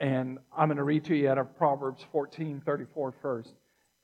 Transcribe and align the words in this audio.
And 0.00 0.38
I'm 0.56 0.68
going 0.68 0.76
to 0.76 0.84
read 0.84 1.04
to 1.06 1.16
you 1.16 1.28
out 1.28 1.38
of 1.38 1.56
Proverbs 1.56 2.04
14 2.12 2.62
34 2.64 3.12
first. 3.20 3.54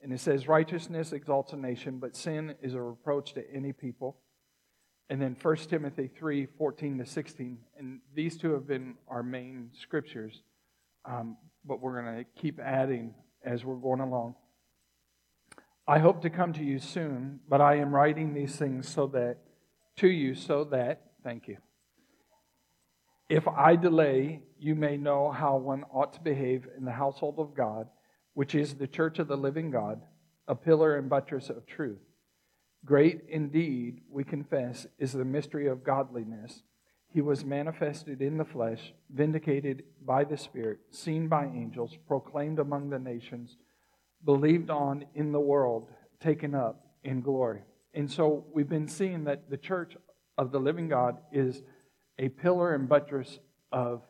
And 0.02 0.12
it 0.12 0.20
says, 0.20 0.48
Righteousness 0.48 1.12
exalts 1.12 1.52
a 1.52 1.56
nation, 1.56 1.98
but 1.98 2.16
sin 2.16 2.56
is 2.62 2.74
a 2.74 2.82
reproach 2.82 3.34
to 3.34 3.44
any 3.52 3.72
people. 3.72 4.16
And 5.08 5.20
then 5.20 5.36
1 5.40 5.56
Timothy 5.56 6.08
3 6.08 6.46
14 6.58 6.98
to 6.98 7.06
16. 7.06 7.58
And 7.78 8.00
these 8.14 8.36
two 8.36 8.52
have 8.52 8.66
been 8.66 8.96
our 9.08 9.22
main 9.22 9.70
scriptures, 9.78 10.42
um, 11.04 11.36
but 11.64 11.80
we're 11.80 12.02
going 12.02 12.16
to 12.16 12.24
keep 12.40 12.58
adding 12.58 13.14
as 13.44 13.64
we're 13.64 13.76
going 13.76 14.00
along. 14.00 14.34
I 15.86 15.98
hope 15.98 16.22
to 16.22 16.30
come 16.30 16.54
to 16.54 16.64
you 16.64 16.78
soon, 16.78 17.40
but 17.48 17.60
I 17.60 17.76
am 17.76 17.94
writing 17.94 18.32
these 18.32 18.56
things 18.56 18.88
so 18.88 19.06
that 19.08 19.36
to 19.96 20.08
you 20.08 20.34
so 20.34 20.64
that 20.64 21.02
thank 21.22 21.46
you. 21.46 21.58
If 23.28 23.48
I 23.48 23.76
delay, 23.76 24.42
you 24.58 24.74
may 24.74 24.96
know 24.96 25.30
how 25.30 25.56
one 25.56 25.84
ought 25.90 26.12
to 26.14 26.20
behave 26.20 26.66
in 26.76 26.84
the 26.84 26.92
household 26.92 27.38
of 27.38 27.54
God, 27.54 27.88
which 28.34 28.54
is 28.54 28.74
the 28.74 28.86
church 28.86 29.18
of 29.18 29.28
the 29.28 29.36
living 29.36 29.70
God, 29.70 30.02
a 30.46 30.54
pillar 30.54 30.96
and 30.96 31.08
buttress 31.08 31.48
of 31.48 31.66
truth. 31.66 32.00
Great 32.84 33.22
indeed, 33.28 34.02
we 34.10 34.24
confess, 34.24 34.86
is 34.98 35.12
the 35.12 35.24
mystery 35.24 35.66
of 35.66 35.84
godliness. 35.84 36.62
He 37.08 37.22
was 37.22 37.44
manifested 37.44 38.20
in 38.20 38.36
the 38.36 38.44
flesh, 38.44 38.92
vindicated 39.08 39.84
by 40.04 40.24
the 40.24 40.36
Spirit, 40.36 40.80
seen 40.90 41.28
by 41.28 41.46
angels, 41.46 41.96
proclaimed 42.06 42.58
among 42.58 42.90
the 42.90 42.98
nations, 42.98 43.56
believed 44.24 44.68
on 44.68 45.06
in 45.14 45.32
the 45.32 45.40
world, 45.40 45.88
taken 46.20 46.54
up 46.54 46.84
in 47.04 47.22
glory. 47.22 47.62
And 47.94 48.10
so 48.10 48.44
we've 48.52 48.68
been 48.68 48.88
seeing 48.88 49.24
that 49.24 49.48
the 49.48 49.56
church 49.56 49.96
of 50.36 50.52
the 50.52 50.58
living 50.58 50.88
God 50.88 51.18
is 51.32 51.62
a 52.18 52.28
pillar 52.28 52.74
and 52.74 52.88
buttress 52.88 53.38
of 53.72 54.02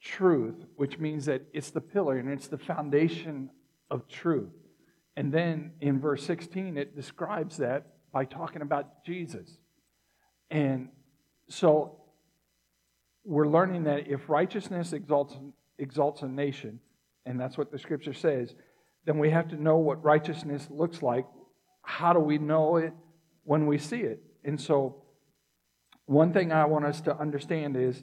truth, 0.00 0.64
which 0.76 0.98
means 0.98 1.26
that 1.26 1.42
it's 1.52 1.70
the 1.70 1.80
pillar 1.80 2.18
and 2.18 2.30
it's 2.30 2.46
the 2.46 2.58
foundation 2.58 3.50
of 3.90 4.06
truth. 4.08 4.52
And 5.16 5.32
then 5.32 5.72
in 5.80 5.98
verse 6.00 6.24
16, 6.24 6.76
it 6.76 6.94
describes 6.94 7.56
that 7.56 7.86
by 8.12 8.24
talking 8.24 8.62
about 8.62 9.04
Jesus. 9.04 9.58
And 10.50 10.88
so 11.48 12.00
we're 13.24 13.48
learning 13.48 13.84
that 13.84 14.06
if 14.06 14.28
righteousness 14.28 14.92
exalts, 14.92 15.36
exalts 15.78 16.22
a 16.22 16.28
nation, 16.28 16.80
and 17.26 17.38
that's 17.38 17.58
what 17.58 17.70
the 17.70 17.78
scripture 17.78 18.14
says, 18.14 18.54
then 19.04 19.18
we 19.18 19.30
have 19.30 19.48
to 19.48 19.60
know 19.60 19.76
what 19.76 20.02
righteousness 20.04 20.66
looks 20.70 21.02
like. 21.02 21.26
How 21.82 22.12
do 22.12 22.20
we 22.20 22.38
know 22.38 22.76
it 22.76 22.92
when 23.44 23.66
we 23.66 23.78
see 23.78 24.00
it? 24.00 24.22
And 24.44 24.60
so, 24.60 25.02
one 26.08 26.32
thing 26.32 26.52
I 26.52 26.64
want 26.64 26.86
us 26.86 27.02
to 27.02 27.14
understand 27.14 27.76
is 27.76 28.02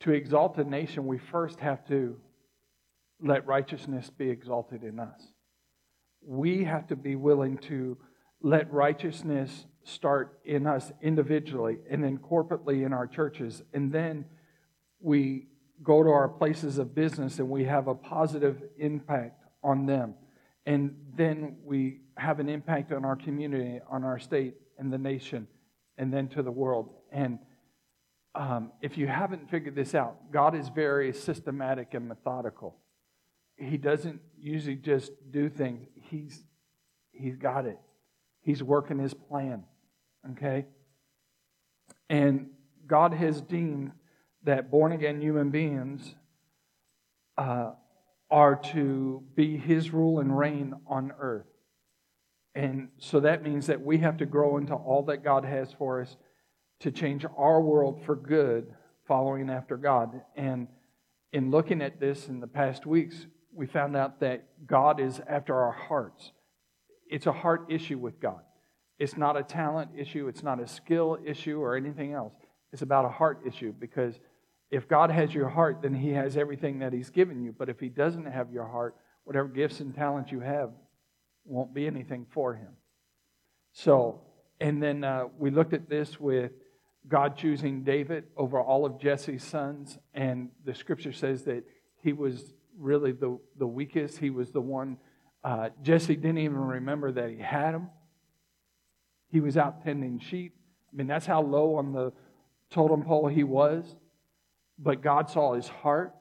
to 0.00 0.12
exalt 0.12 0.56
a 0.58 0.64
nation, 0.64 1.08
we 1.08 1.18
first 1.18 1.58
have 1.58 1.84
to 1.88 2.16
let 3.20 3.44
righteousness 3.48 4.08
be 4.10 4.30
exalted 4.30 4.84
in 4.84 5.00
us. 5.00 5.20
We 6.24 6.62
have 6.62 6.86
to 6.86 6.94
be 6.96 7.16
willing 7.16 7.58
to 7.58 7.98
let 8.42 8.72
righteousness 8.72 9.66
start 9.82 10.38
in 10.44 10.68
us 10.68 10.92
individually 11.02 11.78
and 11.90 12.04
then 12.04 12.16
corporately 12.16 12.86
in 12.86 12.92
our 12.92 13.08
churches. 13.08 13.60
And 13.74 13.90
then 13.90 14.24
we 15.00 15.48
go 15.82 16.04
to 16.04 16.10
our 16.10 16.28
places 16.28 16.78
of 16.78 16.94
business 16.94 17.40
and 17.40 17.50
we 17.50 17.64
have 17.64 17.88
a 17.88 17.94
positive 17.94 18.62
impact 18.78 19.42
on 19.64 19.84
them. 19.84 20.14
And 20.64 20.94
then 21.16 21.56
we 21.64 22.02
have 22.16 22.38
an 22.38 22.48
impact 22.48 22.92
on 22.92 23.04
our 23.04 23.16
community, 23.16 23.80
on 23.90 24.04
our 24.04 24.20
state, 24.20 24.54
and 24.78 24.92
the 24.92 24.98
nation, 24.98 25.48
and 25.98 26.14
then 26.14 26.28
to 26.28 26.42
the 26.44 26.52
world. 26.52 26.90
And 27.12 27.38
um, 28.34 28.72
if 28.80 28.96
you 28.96 29.06
haven't 29.06 29.50
figured 29.50 29.74
this 29.74 29.94
out, 29.94 30.30
God 30.30 30.54
is 30.54 30.68
very 30.68 31.12
systematic 31.12 31.94
and 31.94 32.08
methodical. 32.08 32.76
He 33.56 33.76
doesn't 33.76 34.20
usually 34.38 34.76
just 34.76 35.12
do 35.30 35.48
things, 35.48 35.86
He's, 35.94 36.42
he's 37.12 37.36
got 37.36 37.66
it. 37.66 37.78
He's 38.42 38.62
working 38.62 38.98
His 38.98 39.14
plan. 39.14 39.64
Okay? 40.32 40.66
And 42.08 42.50
God 42.86 43.12
has 43.12 43.40
deemed 43.40 43.92
that 44.44 44.70
born 44.70 44.92
again 44.92 45.20
human 45.20 45.50
beings 45.50 46.14
uh, 47.36 47.72
are 48.30 48.56
to 48.72 49.22
be 49.34 49.56
His 49.56 49.92
rule 49.92 50.20
and 50.20 50.36
reign 50.36 50.74
on 50.86 51.12
earth. 51.18 51.46
And 52.54 52.88
so 52.98 53.20
that 53.20 53.42
means 53.42 53.66
that 53.66 53.80
we 53.80 53.98
have 53.98 54.16
to 54.18 54.26
grow 54.26 54.56
into 54.56 54.74
all 54.74 55.02
that 55.04 55.22
God 55.22 55.44
has 55.44 55.72
for 55.72 56.00
us 56.00 56.16
to 56.80 56.90
change 56.90 57.24
our 57.36 57.60
world 57.60 58.02
for 58.04 58.16
good, 58.16 58.72
following 59.06 59.50
after 59.50 59.76
God. 59.76 60.22
And 60.36 60.68
in 61.32 61.50
looking 61.50 61.82
at 61.82 62.00
this 62.00 62.28
in 62.28 62.40
the 62.40 62.46
past 62.46 62.86
weeks, 62.86 63.26
we 63.52 63.66
found 63.66 63.96
out 63.96 64.20
that 64.20 64.44
God 64.66 65.00
is 65.00 65.20
after 65.28 65.54
our 65.54 65.72
hearts. 65.72 66.32
It's 67.08 67.26
a 67.26 67.32
heart 67.32 67.66
issue 67.68 67.98
with 67.98 68.20
God. 68.20 68.40
It's 68.98 69.16
not 69.16 69.36
a 69.36 69.42
talent 69.42 69.90
issue, 69.96 70.28
it's 70.28 70.42
not 70.42 70.60
a 70.60 70.68
skill 70.68 71.18
issue 71.24 71.60
or 71.60 71.76
anything 71.76 72.12
else. 72.12 72.34
It's 72.72 72.82
about 72.82 73.04
a 73.04 73.08
heart 73.08 73.40
issue 73.46 73.72
because 73.72 74.14
if 74.70 74.88
God 74.88 75.10
has 75.10 75.34
your 75.34 75.48
heart, 75.48 75.80
then 75.82 75.94
He 75.94 76.10
has 76.10 76.36
everything 76.36 76.78
that 76.80 76.92
He's 76.92 77.10
given 77.10 77.42
you. 77.42 77.52
But 77.56 77.68
if 77.68 77.80
He 77.80 77.88
doesn't 77.88 78.26
have 78.26 78.52
your 78.52 78.68
heart, 78.68 78.96
whatever 79.24 79.48
gifts 79.48 79.80
and 79.80 79.94
talents 79.94 80.30
you 80.30 80.40
have 80.40 80.70
won't 81.44 81.74
be 81.74 81.86
anything 81.86 82.26
for 82.30 82.54
Him. 82.54 82.68
So, 83.72 84.20
and 84.60 84.82
then 84.82 85.02
uh, 85.02 85.24
we 85.38 85.50
looked 85.50 85.72
at 85.72 85.88
this 85.88 86.20
with 86.20 86.52
God 87.08 87.36
choosing 87.36 87.82
David 87.82 88.24
over 88.36 88.60
all 88.60 88.84
of 88.84 89.00
Jesse's 89.00 89.42
sons, 89.42 89.98
and 90.14 90.50
the 90.64 90.74
scripture 90.74 91.12
says 91.12 91.44
that 91.44 91.64
he 92.02 92.12
was 92.12 92.54
really 92.78 93.12
the, 93.12 93.38
the 93.58 93.66
weakest. 93.66 94.18
He 94.18 94.30
was 94.30 94.50
the 94.50 94.60
one, 94.60 94.98
uh, 95.42 95.70
Jesse 95.82 96.16
didn't 96.16 96.38
even 96.38 96.58
remember 96.58 97.12
that 97.12 97.30
he 97.30 97.38
had 97.38 97.74
him. 97.74 97.88
He 99.28 99.40
was 99.40 99.56
out 99.56 99.82
tending 99.84 100.18
sheep. 100.18 100.54
I 100.92 100.96
mean, 100.96 101.06
that's 101.06 101.26
how 101.26 101.42
low 101.42 101.76
on 101.76 101.92
the 101.92 102.12
totem 102.70 103.02
pole 103.02 103.28
he 103.28 103.44
was 103.44 103.96
but 104.80 105.02
God 105.02 105.30
saw 105.30 105.54
his 105.54 105.68
heart. 105.68 106.14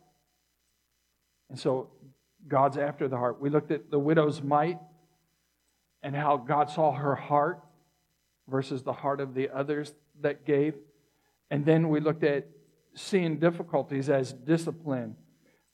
And 1.50 1.58
so 1.58 1.90
God's 2.48 2.78
after 2.78 3.08
the 3.08 3.18
heart. 3.18 3.42
We 3.42 3.50
looked 3.50 3.72
at 3.72 3.90
the 3.90 3.98
widow's 3.98 4.42
mite 4.42 4.80
and 6.04 6.16
how 6.16 6.38
God 6.38 6.70
saw 6.70 6.92
her 6.92 7.16
heart 7.16 7.62
versus 8.48 8.84
the 8.84 8.94
heart 8.94 9.22
of 9.22 9.34
the 9.34 9.50
others 9.50 9.94
that 10.22 10.46
gave. 10.46 10.76
And 11.52 11.66
then 11.66 11.90
we 11.90 12.00
looked 12.00 12.24
at 12.24 12.48
seeing 12.96 13.40
difficulties 13.40 14.10
as 14.10 14.34
discipline 14.34 15.16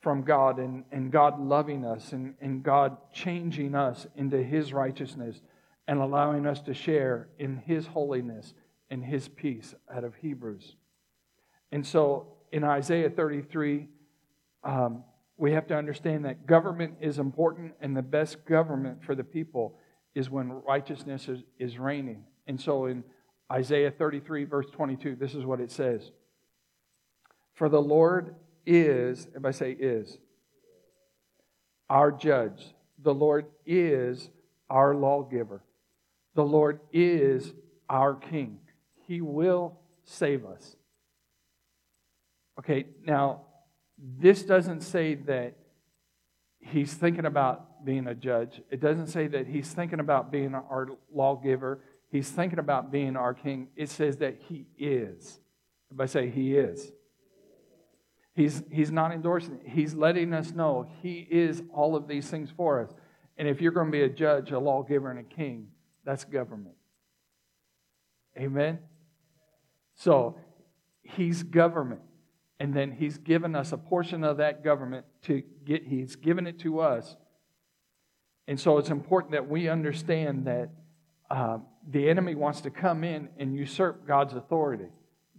from 0.02 0.22
God 0.22 0.60
and, 0.60 0.84
and 0.92 1.12
God 1.12 1.40
loving 1.40 1.84
us 1.84 2.12
and, 2.12 2.36
and 2.40 2.62
God 2.62 2.98
changing 3.12 3.74
us 3.74 4.06
into 4.16 4.42
His 4.42 4.72
righteousness 4.72 5.42
and 5.88 6.00
allowing 6.00 6.46
us 6.46 6.62
to 6.62 6.74
share 6.74 7.30
in 7.40 7.58
His 7.58 7.88
holiness 7.88 8.54
and 8.90 9.04
His 9.04 9.28
peace 9.28 9.74
out 9.94 10.04
of 10.04 10.16
Hebrews. 10.16 10.76
And 11.72 11.86
so 11.86 12.28
in 12.52 12.64
Isaiah 12.64 13.10
33, 13.10 13.88
um, 14.64 15.04
we 15.38 15.52
have 15.52 15.68
to 15.68 15.76
understand 15.76 16.26
that 16.26 16.46
government 16.48 16.96
is 17.02 17.20
important, 17.20 17.74
and 17.82 17.96
the 17.96 18.02
best 18.02 18.46
government 18.46 19.04
for 19.04 19.16
the 19.16 19.24
people 19.24 19.78
is 20.14 20.30
when 20.30 20.50
righteousness 20.50 21.28
is, 21.28 21.44
is 21.60 21.78
reigning. 21.78 22.24
And 22.48 22.60
so 22.60 22.86
in 22.86 23.04
Isaiah 23.52 23.92
33, 23.92 24.46
verse 24.46 24.68
22, 24.72 25.16
this 25.16 25.36
is 25.36 25.46
what 25.46 25.60
it 25.60 25.72
says 25.72 26.12
For 27.54 27.70
the 27.70 27.82
Lord 27.82 28.36
is, 28.66 29.28
if 29.36 29.46
I 29.46 29.52
say 29.52 29.72
is, 29.72 30.18
our 31.90 32.12
judge. 32.12 32.74
The 33.02 33.14
Lord 33.14 33.46
is 33.66 34.30
our 34.70 34.96
lawgiver. 34.96 35.62
The 36.34 36.46
Lord 36.46 36.80
is 36.92 37.54
our 37.90 38.16
king. 38.16 38.60
He 39.08 39.22
will 39.22 39.80
save 40.04 40.46
us. 40.46 40.76
Okay, 42.60 42.86
now, 43.06 43.42
this 43.98 44.44
doesn't 44.44 44.82
say 44.82 45.16
that 45.16 45.56
he's 46.60 46.94
thinking 46.94 47.26
about 47.26 47.86
being 47.86 48.08
a 48.08 48.16
judge. 48.16 48.62
It 48.72 48.80
doesn't 48.80 49.08
say 49.08 49.28
that 49.28 49.48
he's 49.48 49.72
thinking 49.72 50.00
about 50.00 50.32
being 50.32 50.56
our 50.56 50.90
lawgiver. 51.14 51.82
He's 52.16 52.30
thinking 52.30 52.60
about 52.60 52.94
being 52.94 53.18
our 53.18 53.34
king. 53.34 53.68
It 53.76 53.90
says 53.90 54.16
that 54.18 54.38
he 54.48 54.68
is. 54.78 55.42
I 56.00 56.06
say 56.06 56.30
he 56.30 56.56
is, 56.56 56.94
he's, 58.36 58.64
he's 58.72 58.90
not 58.90 59.12
endorsing 59.12 59.56
it. 59.56 59.70
He's 59.70 59.94
letting 59.94 60.34
us 60.34 60.54
know 60.54 60.88
he 61.02 61.28
is 61.30 61.62
all 61.74 61.94
of 61.94 62.08
these 62.08 62.30
things 62.30 62.50
for 62.56 62.82
us. 62.82 62.90
And 63.38 63.50
if 63.50 63.60
you're 63.60 63.74
going 63.74 63.88
to 63.88 63.92
be 63.92 64.04
a 64.04 64.10
judge, 64.10 64.52
a 64.52 64.60
lawgiver, 64.60 65.12
and 65.12 65.20
a 65.20 65.24
king, 65.24 65.68
that's 66.06 66.24
government. 66.24 66.76
Amen? 68.38 68.80
So, 69.96 70.38
he's 71.04 71.44
government 71.44 72.02
and 72.62 72.74
then 72.74 72.92
he's 72.92 73.18
given 73.18 73.56
us 73.56 73.74
a 73.74 73.78
portion 73.78 74.24
of 74.24 74.38
that 74.38 74.64
government 74.64 75.06
to 75.24 75.44
get 75.66 75.84
he's 75.84 76.16
given 76.16 76.48
it 76.48 76.60
to 76.60 76.80
us 76.80 77.18
and 78.48 78.58
so 78.60 78.78
it's 78.78 78.90
important 78.90 79.34
that 79.34 79.48
we 79.48 79.68
understand 79.70 80.48
that 80.48 80.70
uh, 81.30 81.58
the 81.88 82.10
enemy 82.10 82.36
wants 82.36 82.62
to 82.62 82.70
come 82.70 83.04
in 83.04 83.30
and 83.38 83.56
usurp 83.56 84.08
god's 84.08 84.34
authority 84.34 84.90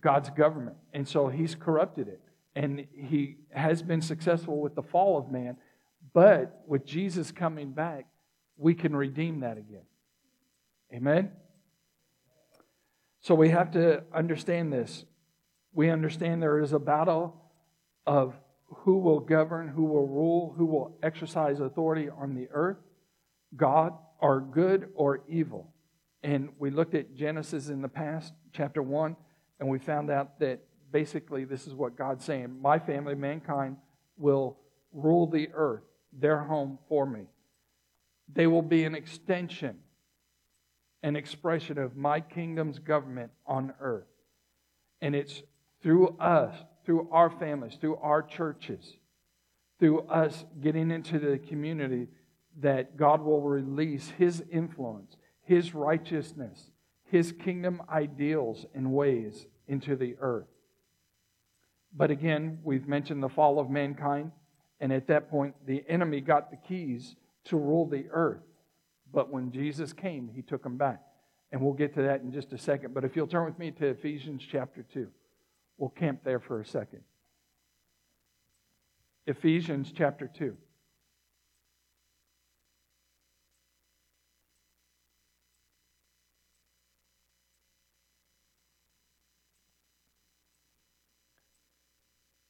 god's 0.01 0.31
government 0.31 0.77
and 0.93 1.07
so 1.07 1.29
he's 1.29 1.55
corrupted 1.55 2.09
it 2.09 2.21
And 2.57 2.87
he 2.95 3.37
has 3.51 3.83
been 3.83 4.01
successful 4.01 4.61
with 4.63 4.75
the 4.75 4.83
fall 4.83 5.19
of 5.19 5.31
man. 5.31 5.59
But 6.15 6.63
with 6.67 6.87
Jesus 6.87 7.31
coming 7.31 7.73
back, 7.73 8.07
we 8.57 8.75
can 8.75 8.97
redeem 8.97 9.41
that 9.41 9.59
again. 9.59 9.85
Amen? 10.91 11.33
So 13.21 13.35
we 13.35 13.51
have 13.51 13.73
to 13.73 14.05
understand 14.15 14.73
this. 14.73 15.05
We 15.75 15.91
understand 15.91 16.43
there 16.43 16.59
is 16.59 16.73
a 16.73 16.79
battle 16.79 17.37
of 18.07 18.35
who 18.69 18.99
will 19.01 19.21
govern, 19.21 19.69
who 19.69 19.85
will 19.85 20.07
rule, 20.07 20.55
who 20.57 20.65
will 20.65 20.97
exercise 21.03 21.61
authority 21.61 22.09
on 22.09 22.35
the 22.35 22.49
earth 22.53 22.79
God 23.55 23.93
or 24.19 24.41
good 24.41 24.89
or 24.95 25.23
evil. 25.29 25.75
And 26.27 26.49
we 26.59 26.71
looked 26.71 26.97
at 26.97 27.15
Genesis 27.15 27.69
in 27.69 27.83
the 27.83 27.89
past, 27.89 28.35
chapter 28.53 28.83
1, 28.83 29.15
and 29.61 29.69
we 29.69 29.79
found 29.79 30.11
out 30.11 30.41
that 30.41 30.59
basically 30.91 31.45
this 31.45 31.69
is 31.69 31.73
what 31.73 31.97
God's 31.97 32.25
saying 32.25 32.61
My 32.61 32.81
family, 32.81 33.15
mankind, 33.15 33.77
will 34.17 34.59
rule 34.93 35.29
the 35.29 35.49
earth, 35.55 35.85
their 36.13 36.39
home 36.39 36.81
for 36.89 37.07
me. 37.07 37.29
They 38.35 38.49
will 38.49 38.63
be 38.63 38.83
an 38.83 38.97
extension, 38.97 39.79
an 41.05 41.15
expression 41.15 41.79
of 41.79 41.97
my 41.97 42.19
kingdom's 42.19 42.81
government 42.81 43.31
on 43.47 43.73
earth. 43.79 44.09
And 45.01 45.15
it's 45.15 45.45
through 45.81 46.17
us, 46.19 46.57
through 46.85 47.09
our 47.13 47.31
families, 47.31 47.77
through 47.81 47.99
our 47.99 48.25
churches, 48.25 48.95
through 49.79 50.01
us 50.09 50.45
getting 50.61 50.91
into 50.91 51.21
the 51.21 51.39
community 51.39 52.09
that 52.59 52.97
God 52.97 53.21
will 53.23 53.43
release 53.43 54.09
His 54.19 54.43
influence, 54.51 55.17
His 55.47 55.75
righteousness, 55.75 56.71
His 57.05 57.33
kingdom 57.33 57.81
ideals 57.89 58.67
and 58.75 58.93
ways 58.93 59.47
into 59.69 59.97
the 59.97 60.17
earth. 60.21 60.49
But 61.97 62.11
again, 62.11 62.59
we've 62.63 62.87
mentioned 62.87 63.23
the 63.23 63.29
fall 63.29 63.59
of 63.59 63.71
mankind, 63.71 64.33
and 64.81 64.93
at 64.93 65.07
that 65.07 65.31
point, 65.31 65.55
the 65.65 65.85
enemy 65.89 66.21
got 66.21 66.51
the 66.51 66.57
keys 66.57 67.17
to 67.45 67.57
rule 67.57 67.87
the 67.87 68.07
earth. 68.11 68.43
But 69.13 69.33
when 69.33 69.53
Jesus 69.53 69.93
came, 69.93 70.29
he 70.35 70.43
took 70.43 70.63
them 70.65 70.77
back. 70.77 71.01
And 71.53 71.61
we'll 71.61 71.75
get 71.75 71.95
to 71.95 72.03
that 72.03 72.23
in 72.23 72.33
just 72.33 72.53
a 72.53 72.59
second. 72.59 72.93
But 72.93 73.05
if 73.05 73.15
you'll 73.15 73.29
turn 73.29 73.45
with 73.45 73.59
me 73.59 73.71
to 73.71 73.87
Ephesians 73.87 74.45
chapter 74.51 74.85
2, 74.93 75.07
we'll 75.79 75.91
camp 75.91 76.25
there 76.25 76.41
for 76.41 76.61
a 76.61 76.67
second. 76.67 77.01
Ephesians 79.27 79.93
chapter 79.97 80.27
2. 80.27 80.57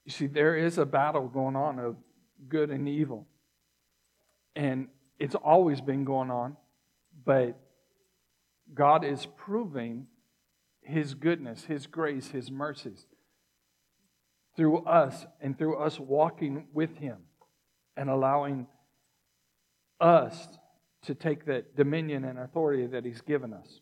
You 0.06 0.12
see, 0.12 0.28
there 0.28 0.56
is 0.56 0.78
a 0.78 0.86
battle 0.86 1.26
going 1.26 1.56
on 1.56 1.80
of 1.80 1.96
good 2.48 2.70
and 2.70 2.88
evil. 2.88 3.26
And 4.54 4.86
it's 5.18 5.34
always 5.34 5.80
been 5.80 6.04
going 6.04 6.30
on, 6.30 6.56
but 7.24 7.58
God 8.72 9.04
is 9.04 9.26
proving 9.36 10.06
His 10.80 11.14
goodness, 11.14 11.64
His 11.64 11.88
grace, 11.88 12.28
His 12.28 12.50
mercies 12.50 13.04
through 14.56 14.78
us 14.84 15.26
and 15.40 15.58
through 15.58 15.76
us 15.76 15.98
walking 15.98 16.68
with 16.72 16.96
Him 16.98 17.18
and 17.96 18.08
allowing 18.08 18.68
us 20.00 20.46
to 21.02 21.14
take 21.14 21.46
that 21.46 21.76
dominion 21.76 22.24
and 22.24 22.38
authority 22.38 22.86
that 22.86 23.04
He's 23.04 23.22
given 23.22 23.52
us. 23.52 23.80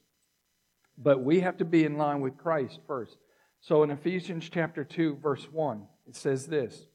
But 0.97 1.23
we 1.23 1.41
have 1.41 1.59
to 1.59 1.67
be 1.67 1.85
in 1.85 1.99
line 1.99 2.23
with 2.23 2.39
Christ 2.39 2.81
first. 2.87 3.19
So 3.61 3.83
in 3.83 3.91
Ephesians 3.91 4.49
chapter 4.49 4.85
2, 4.85 5.19
verse 5.23 5.47
1, 5.53 5.87
it 6.07 6.17
says 6.17 6.47
this 6.47 6.87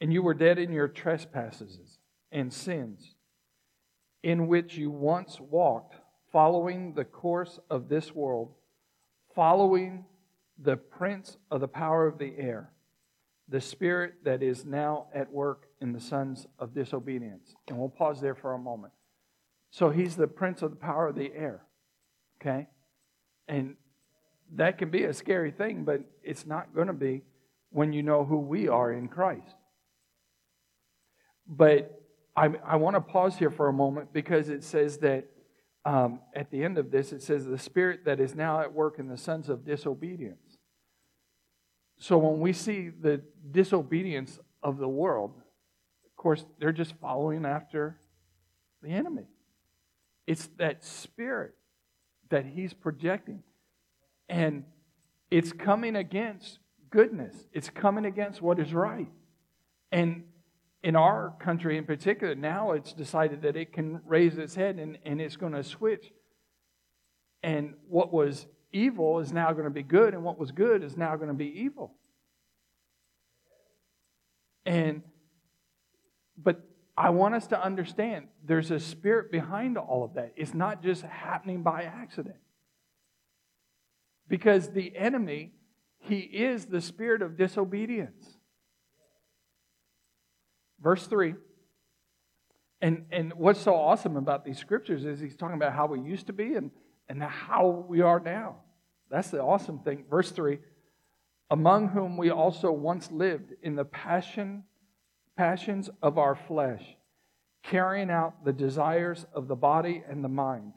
And 0.00 0.12
you 0.12 0.22
were 0.22 0.34
dead 0.34 0.58
in 0.58 0.72
your 0.72 0.88
trespasses 0.88 1.98
and 2.32 2.52
sins, 2.52 3.14
in 4.22 4.46
which 4.46 4.76
you 4.76 4.90
once 4.90 5.38
walked, 5.40 5.96
following 6.32 6.94
the 6.94 7.04
course 7.04 7.60
of 7.70 7.88
this 7.88 8.14
world, 8.14 8.52
following 9.34 10.04
the 10.58 10.76
prince 10.76 11.36
of 11.50 11.60
the 11.60 11.68
power 11.68 12.06
of 12.06 12.18
the 12.18 12.34
air, 12.38 12.70
the 13.48 13.60
spirit 13.60 14.14
that 14.24 14.42
is 14.42 14.64
now 14.64 15.06
at 15.14 15.30
work 15.32 15.66
in 15.80 15.92
the 15.92 16.00
sons 16.00 16.46
of 16.58 16.74
disobedience. 16.74 17.54
And 17.68 17.78
we'll 17.78 17.88
pause 17.88 18.20
there 18.20 18.34
for 18.34 18.52
a 18.52 18.58
moment. 18.58 18.92
So 19.70 19.90
he's 19.90 20.16
the 20.16 20.28
prince 20.28 20.62
of 20.62 20.70
the 20.70 20.76
power 20.76 21.08
of 21.08 21.16
the 21.16 21.32
air. 21.34 21.62
Okay? 22.40 22.68
And 23.48 23.76
that 24.54 24.78
can 24.78 24.90
be 24.90 25.04
a 25.04 25.12
scary 25.12 25.50
thing, 25.50 25.84
but 25.84 26.00
it's 26.22 26.46
not 26.46 26.74
going 26.74 26.86
to 26.86 26.92
be 26.92 27.22
when 27.74 27.92
you 27.92 28.04
know 28.04 28.24
who 28.24 28.38
we 28.38 28.68
are 28.68 28.92
in 28.92 29.08
Christ. 29.08 29.56
But 31.44 32.00
I, 32.36 32.50
I 32.64 32.76
want 32.76 32.94
to 32.94 33.00
pause 33.00 33.36
here 33.36 33.50
for 33.50 33.66
a 33.66 33.72
moment 33.72 34.12
because 34.12 34.48
it 34.48 34.62
says 34.62 34.98
that 34.98 35.24
um, 35.84 36.20
at 36.36 36.52
the 36.52 36.62
end 36.62 36.78
of 36.78 36.92
this, 36.92 37.12
it 37.12 37.20
says, 37.20 37.44
the 37.44 37.58
spirit 37.58 38.04
that 38.04 38.20
is 38.20 38.36
now 38.36 38.60
at 38.60 38.72
work 38.72 39.00
in 39.00 39.08
the 39.08 39.18
sons 39.18 39.48
of 39.48 39.64
disobedience. 39.64 40.56
So 41.98 42.16
when 42.16 42.38
we 42.38 42.52
see 42.52 42.90
the 42.90 43.22
disobedience 43.50 44.38
of 44.62 44.78
the 44.78 44.88
world, 44.88 45.32
of 46.06 46.16
course, 46.16 46.44
they're 46.60 46.72
just 46.72 46.94
following 47.00 47.44
after 47.44 47.98
the 48.82 48.90
enemy. 48.90 49.26
It's 50.28 50.46
that 50.58 50.84
spirit 50.84 51.54
that 52.30 52.46
he's 52.46 52.72
projecting. 52.72 53.42
And 54.28 54.62
it's 55.28 55.52
coming 55.52 55.96
against 55.96 56.60
goodness. 56.94 57.34
It's 57.52 57.68
coming 57.68 58.04
against 58.04 58.40
what 58.40 58.60
is 58.60 58.72
right. 58.72 59.10
And 59.90 60.22
in 60.84 60.94
our 60.94 61.34
country 61.40 61.76
in 61.76 61.84
particular, 61.84 62.36
now 62.36 62.70
it's 62.70 62.92
decided 62.92 63.42
that 63.42 63.56
it 63.56 63.72
can 63.72 64.00
raise 64.06 64.38
its 64.38 64.54
head 64.54 64.78
and, 64.78 64.96
and 65.04 65.20
it's 65.20 65.34
going 65.34 65.54
to 65.54 65.64
switch. 65.64 66.12
And 67.42 67.74
what 67.88 68.12
was 68.12 68.46
evil 68.72 69.18
is 69.18 69.32
now 69.32 69.50
going 69.52 69.64
to 69.64 69.70
be 69.70 69.82
good, 69.82 70.14
and 70.14 70.22
what 70.22 70.38
was 70.38 70.52
good 70.52 70.84
is 70.84 70.96
now 70.96 71.16
going 71.16 71.28
to 71.28 71.34
be 71.34 71.62
evil. 71.62 71.94
And, 74.64 75.02
but 76.36 76.62
I 76.96 77.10
want 77.10 77.34
us 77.34 77.48
to 77.48 77.60
understand 77.60 78.28
there's 78.44 78.70
a 78.70 78.78
spirit 78.78 79.32
behind 79.32 79.76
all 79.78 80.04
of 80.04 80.14
that. 80.14 80.32
It's 80.36 80.54
not 80.54 80.80
just 80.80 81.02
happening 81.02 81.64
by 81.64 81.82
accident. 81.82 82.36
Because 84.28 84.70
the 84.70 84.96
enemy 84.96 85.52
he 86.06 86.18
is 86.18 86.66
the 86.66 86.80
spirit 86.80 87.22
of 87.22 87.36
disobedience. 87.36 88.36
Verse 90.80 91.06
3. 91.06 91.34
And, 92.82 93.06
and 93.10 93.32
what's 93.32 93.60
so 93.60 93.74
awesome 93.74 94.16
about 94.16 94.44
these 94.44 94.58
scriptures 94.58 95.06
is 95.06 95.18
he's 95.18 95.36
talking 95.36 95.56
about 95.56 95.72
how 95.72 95.86
we 95.86 96.00
used 96.00 96.26
to 96.26 96.34
be 96.34 96.54
and, 96.54 96.70
and 97.08 97.22
how 97.22 97.86
we 97.88 98.02
are 98.02 98.20
now. 98.20 98.56
That's 99.10 99.30
the 99.30 99.42
awesome 99.42 99.78
thing. 99.78 100.04
Verse 100.10 100.30
3 100.30 100.58
Among 101.50 101.88
whom 101.88 102.18
we 102.18 102.30
also 102.30 102.70
once 102.70 103.10
lived 103.10 103.54
in 103.62 103.74
the 103.74 103.84
passion, 103.86 104.64
passions 105.38 105.88
of 106.02 106.18
our 106.18 106.34
flesh, 106.34 106.82
carrying 107.62 108.10
out 108.10 108.44
the 108.44 108.52
desires 108.52 109.24
of 109.32 109.48
the 109.48 109.56
body 109.56 110.04
and 110.06 110.22
the 110.22 110.28
mind, 110.28 110.74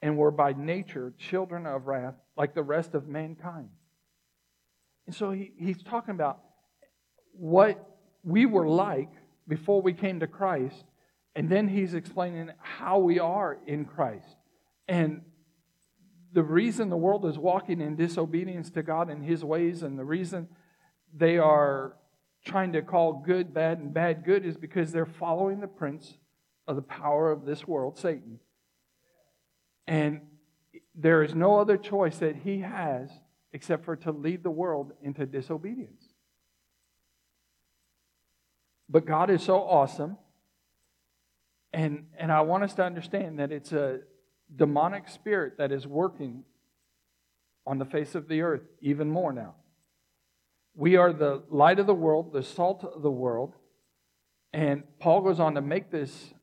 and 0.00 0.16
were 0.16 0.30
by 0.30 0.54
nature 0.54 1.12
children 1.18 1.66
of 1.66 1.86
wrath 1.86 2.14
like 2.34 2.54
the 2.54 2.62
rest 2.62 2.94
of 2.94 3.06
mankind. 3.06 3.68
And 5.10 5.14
so 5.16 5.32
he, 5.32 5.50
he's 5.58 5.82
talking 5.82 6.14
about 6.14 6.38
what 7.32 7.84
we 8.22 8.46
were 8.46 8.68
like 8.68 9.10
before 9.48 9.82
we 9.82 9.92
came 9.92 10.20
to 10.20 10.28
Christ, 10.28 10.84
and 11.34 11.50
then 11.50 11.66
he's 11.66 11.94
explaining 11.94 12.50
how 12.60 13.00
we 13.00 13.18
are 13.18 13.58
in 13.66 13.86
Christ. 13.86 14.36
And 14.86 15.22
the 16.32 16.44
reason 16.44 16.90
the 16.90 16.96
world 16.96 17.26
is 17.26 17.36
walking 17.36 17.80
in 17.80 17.96
disobedience 17.96 18.70
to 18.70 18.84
God 18.84 19.10
and 19.10 19.24
his 19.24 19.44
ways, 19.44 19.82
and 19.82 19.98
the 19.98 20.04
reason 20.04 20.46
they 21.12 21.38
are 21.38 21.96
trying 22.44 22.72
to 22.74 22.80
call 22.80 23.24
good 23.26 23.52
bad 23.52 23.78
and 23.78 23.92
bad 23.92 24.24
good 24.24 24.46
is 24.46 24.56
because 24.56 24.92
they're 24.92 25.06
following 25.06 25.58
the 25.58 25.66
prince 25.66 26.18
of 26.68 26.76
the 26.76 26.82
power 26.82 27.32
of 27.32 27.44
this 27.44 27.66
world, 27.66 27.98
Satan. 27.98 28.38
And 29.88 30.20
there 30.94 31.24
is 31.24 31.34
no 31.34 31.56
other 31.56 31.76
choice 31.76 32.18
that 32.18 32.36
he 32.36 32.60
has 32.60 33.10
except 33.52 33.84
for 33.84 33.96
to 33.96 34.12
lead 34.12 34.42
the 34.42 34.50
world 34.50 34.92
into 35.02 35.26
disobedience. 35.26 36.04
But 38.88 39.06
God 39.06 39.30
is 39.30 39.42
so 39.42 39.58
awesome. 39.58 40.18
And, 41.72 42.06
and 42.18 42.32
I 42.32 42.40
want 42.40 42.64
us 42.64 42.74
to 42.74 42.84
understand 42.84 43.38
that 43.38 43.52
it's 43.52 43.72
a 43.72 44.00
demonic 44.54 45.08
spirit 45.08 45.58
that 45.58 45.70
is 45.70 45.86
working 45.86 46.44
on 47.66 47.78
the 47.78 47.84
face 47.84 48.14
of 48.14 48.28
the 48.28 48.40
earth 48.42 48.62
even 48.80 49.08
more 49.08 49.32
now. 49.32 49.54
We 50.74 50.96
are 50.96 51.12
the 51.12 51.42
light 51.48 51.78
of 51.78 51.86
the 51.86 51.94
world, 51.94 52.32
the 52.32 52.42
salt 52.42 52.84
of 52.84 53.02
the 53.02 53.10
world. 53.10 53.54
And 54.52 54.82
Paul 54.98 55.20
goes 55.20 55.38
on 55.38 55.54
to 55.54 55.60
make 55.60 55.90
this 55.90 56.34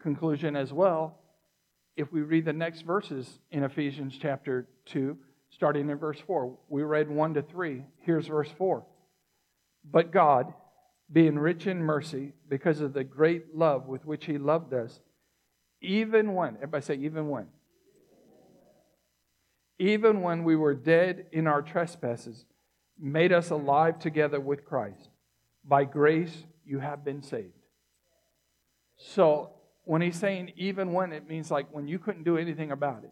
conclusion 0.00 0.56
as 0.56 0.72
well 0.72 1.18
if 1.96 2.12
we 2.12 2.22
read 2.22 2.44
the 2.44 2.52
next 2.52 2.82
verses 2.82 3.38
in 3.50 3.62
Ephesians 3.62 4.18
chapter 4.20 4.66
2 4.86 5.16
starting 5.54 5.90
in 5.90 5.98
verse 5.98 6.18
4. 6.26 6.56
We 6.68 6.82
read 6.82 7.08
1 7.08 7.34
to 7.34 7.42
3. 7.42 7.84
Here's 8.00 8.26
verse 8.26 8.50
4. 8.58 8.84
But 9.84 10.10
God, 10.10 10.52
being 11.12 11.38
rich 11.38 11.66
in 11.66 11.82
mercy, 11.82 12.32
because 12.48 12.80
of 12.80 12.92
the 12.92 13.04
great 13.04 13.54
love 13.54 13.86
with 13.86 14.04
which 14.06 14.24
He 14.24 14.38
loved 14.38 14.72
us, 14.72 15.00
even 15.80 16.34
when, 16.34 16.56
everybody 16.56 16.84
say, 16.84 16.94
even 16.94 17.28
when. 17.28 17.46
Even 19.78 20.22
when 20.22 20.44
we 20.44 20.54
were 20.54 20.74
dead 20.74 21.26
in 21.32 21.46
our 21.46 21.60
trespasses, 21.60 22.44
made 22.98 23.32
us 23.32 23.50
alive 23.50 23.98
together 23.98 24.40
with 24.40 24.64
Christ. 24.64 25.08
By 25.64 25.84
grace 25.84 26.44
you 26.64 26.78
have 26.78 27.04
been 27.04 27.22
saved. 27.22 27.52
So 28.96 29.50
when 29.84 30.00
he's 30.02 30.16
saying 30.16 30.52
even 30.56 30.92
when, 30.92 31.12
it 31.12 31.28
means 31.28 31.50
like 31.50 31.66
when 31.72 31.88
you 31.88 31.98
couldn't 31.98 32.22
do 32.22 32.36
anything 32.36 32.70
about 32.70 33.02
it, 33.02 33.10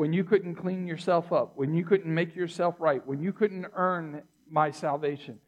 when 0.00 0.14
you 0.14 0.24
couldn't 0.24 0.54
clean 0.54 0.86
yourself 0.86 1.30
up, 1.30 1.58
when 1.58 1.74
you 1.74 1.84
couldn't 1.84 2.14
make 2.14 2.34
yourself 2.34 2.76
right, 2.78 3.06
when 3.06 3.20
you 3.20 3.34
couldn't 3.34 3.66
earn 3.74 4.22
my 4.50 4.70
salvation, 4.70 5.38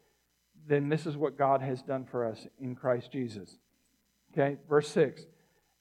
then 0.68 0.90
this 0.90 1.06
is 1.06 1.16
what 1.16 1.38
God 1.38 1.62
has 1.62 1.80
done 1.80 2.04
for 2.04 2.26
us 2.26 2.46
in 2.60 2.74
Christ 2.74 3.10
Jesus. 3.10 3.56
Okay, 4.30 4.58
verse 4.68 4.90
6 4.90 5.24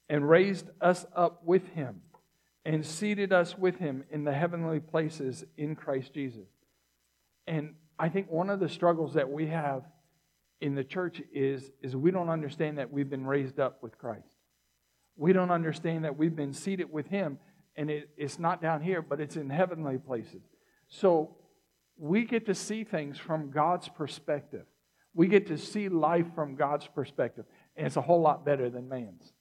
and 0.08 0.30
raised 0.30 0.70
us 0.80 1.06
up 1.14 1.42
with 1.44 1.68
him 1.74 2.00
and 2.64 2.86
seated 2.86 3.34
us 3.34 3.58
with 3.58 3.76
him 3.76 4.06
in 4.10 4.24
the 4.24 4.32
heavenly 4.32 4.80
places 4.80 5.44
in 5.58 5.76
Christ 5.76 6.14
Jesus. 6.14 6.48
And 7.48 7.76
I 8.00 8.08
think 8.08 8.32
one 8.32 8.50
of 8.50 8.62
the 8.62 8.70
struggles 8.70 9.16
that 9.16 9.30
we 9.30 9.48
have 9.48 9.84
in 10.62 10.76
the 10.76 10.84
church 10.86 11.22
is, 11.34 11.72
is 11.82 11.94
we 11.94 12.12
don't 12.12 12.30
understand 12.30 12.78
that 12.78 12.90
we've 12.90 13.10
been 13.10 13.26
raised 13.26 13.60
up 13.60 13.84
with 13.84 13.98
Christ. 13.98 14.38
We 15.18 15.34
don't 15.34 15.52
understand 15.52 16.06
that 16.06 16.18
we've 16.18 16.36
been 16.36 16.54
seated 16.54 16.90
with 16.90 17.08
him, 17.08 17.38
and 17.76 17.90
it, 17.90 18.10
it's 18.18 18.40
not 18.40 18.62
down 18.62 18.82
here, 18.82 19.02
but 19.02 19.20
it's 19.20 19.36
in 19.36 19.50
heavenly 19.50 19.98
places. 19.98 20.42
So 20.88 21.36
we 21.98 22.26
get 22.26 22.46
to 22.48 22.56
see 22.56 22.84
things 22.84 23.18
from 23.18 23.52
God's 23.52 23.88
perspective. 23.90 24.66
We 25.14 25.28
get 25.28 25.48
to 25.48 25.58
see 25.58 25.90
life 25.90 26.28
from 26.36 26.56
God's 26.56 26.88
perspective, 26.88 27.46
and 27.76 27.86
it's 27.88 27.98
a 27.98 28.02
whole 28.02 28.22
lot 28.22 28.46
better 28.46 28.70
than 28.70 28.88
man's. 28.88 29.34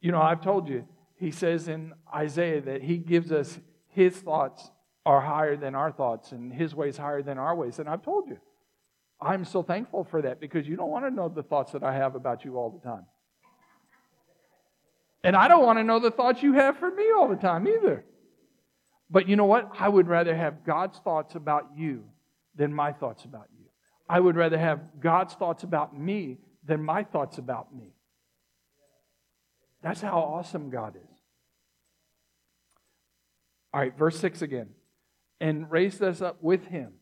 You 0.00 0.12
know, 0.12 0.20
I've 0.20 0.40
told 0.40 0.68
you, 0.68 0.86
he 1.16 1.30
says 1.30 1.68
in 1.68 1.92
Isaiah 2.14 2.60
that 2.62 2.82
he 2.82 2.96
gives 2.96 3.30
us 3.30 3.58
his 3.88 4.16
thoughts 4.16 4.70
are 5.04 5.20
higher 5.20 5.56
than 5.56 5.74
our 5.74 5.92
thoughts 5.92 6.32
and 6.32 6.52
his 6.52 6.74
ways 6.74 6.96
higher 6.96 7.22
than 7.22 7.38
our 7.38 7.54
ways. 7.54 7.78
And 7.78 7.88
I've 7.88 8.02
told 8.02 8.28
you, 8.28 8.38
I'm 9.20 9.44
so 9.44 9.62
thankful 9.62 10.04
for 10.04 10.22
that 10.22 10.40
because 10.40 10.66
you 10.66 10.76
don't 10.76 10.90
want 10.90 11.04
to 11.04 11.10
know 11.10 11.28
the 11.28 11.42
thoughts 11.42 11.72
that 11.72 11.82
I 11.82 11.94
have 11.94 12.14
about 12.14 12.44
you 12.44 12.56
all 12.56 12.70
the 12.70 12.78
time. 12.78 13.04
And 15.22 15.36
I 15.36 15.48
don't 15.48 15.64
want 15.64 15.78
to 15.78 15.84
know 15.84 15.98
the 15.98 16.10
thoughts 16.10 16.42
you 16.42 16.54
have 16.54 16.78
for 16.78 16.90
me 16.90 17.10
all 17.10 17.28
the 17.28 17.36
time 17.36 17.68
either. 17.68 18.04
But 19.10 19.28
you 19.28 19.36
know 19.36 19.44
what? 19.44 19.70
I 19.78 19.88
would 19.88 20.08
rather 20.08 20.34
have 20.34 20.64
God's 20.64 20.98
thoughts 20.98 21.34
about 21.34 21.70
you 21.76 22.04
than 22.54 22.72
my 22.72 22.92
thoughts 22.92 23.24
about 23.24 23.48
you. 23.58 23.66
I 24.08 24.20
would 24.20 24.36
rather 24.36 24.58
have 24.58 24.80
God's 25.00 25.34
thoughts 25.34 25.62
about 25.62 25.98
me 25.98 26.38
than 26.64 26.82
my 26.82 27.04
thoughts 27.04 27.38
about 27.38 27.74
me. 27.74 27.94
That's 29.82 30.00
how 30.00 30.18
awesome 30.18 30.70
God 30.70 30.96
is. 30.96 31.18
All 33.72 33.80
right, 33.80 33.96
verse 33.96 34.18
6 34.18 34.42
again. 34.42 34.70
And 35.40 35.70
raised 35.70 36.02
us 36.02 36.20
up 36.20 36.42
with 36.42 36.66
him 36.66 36.92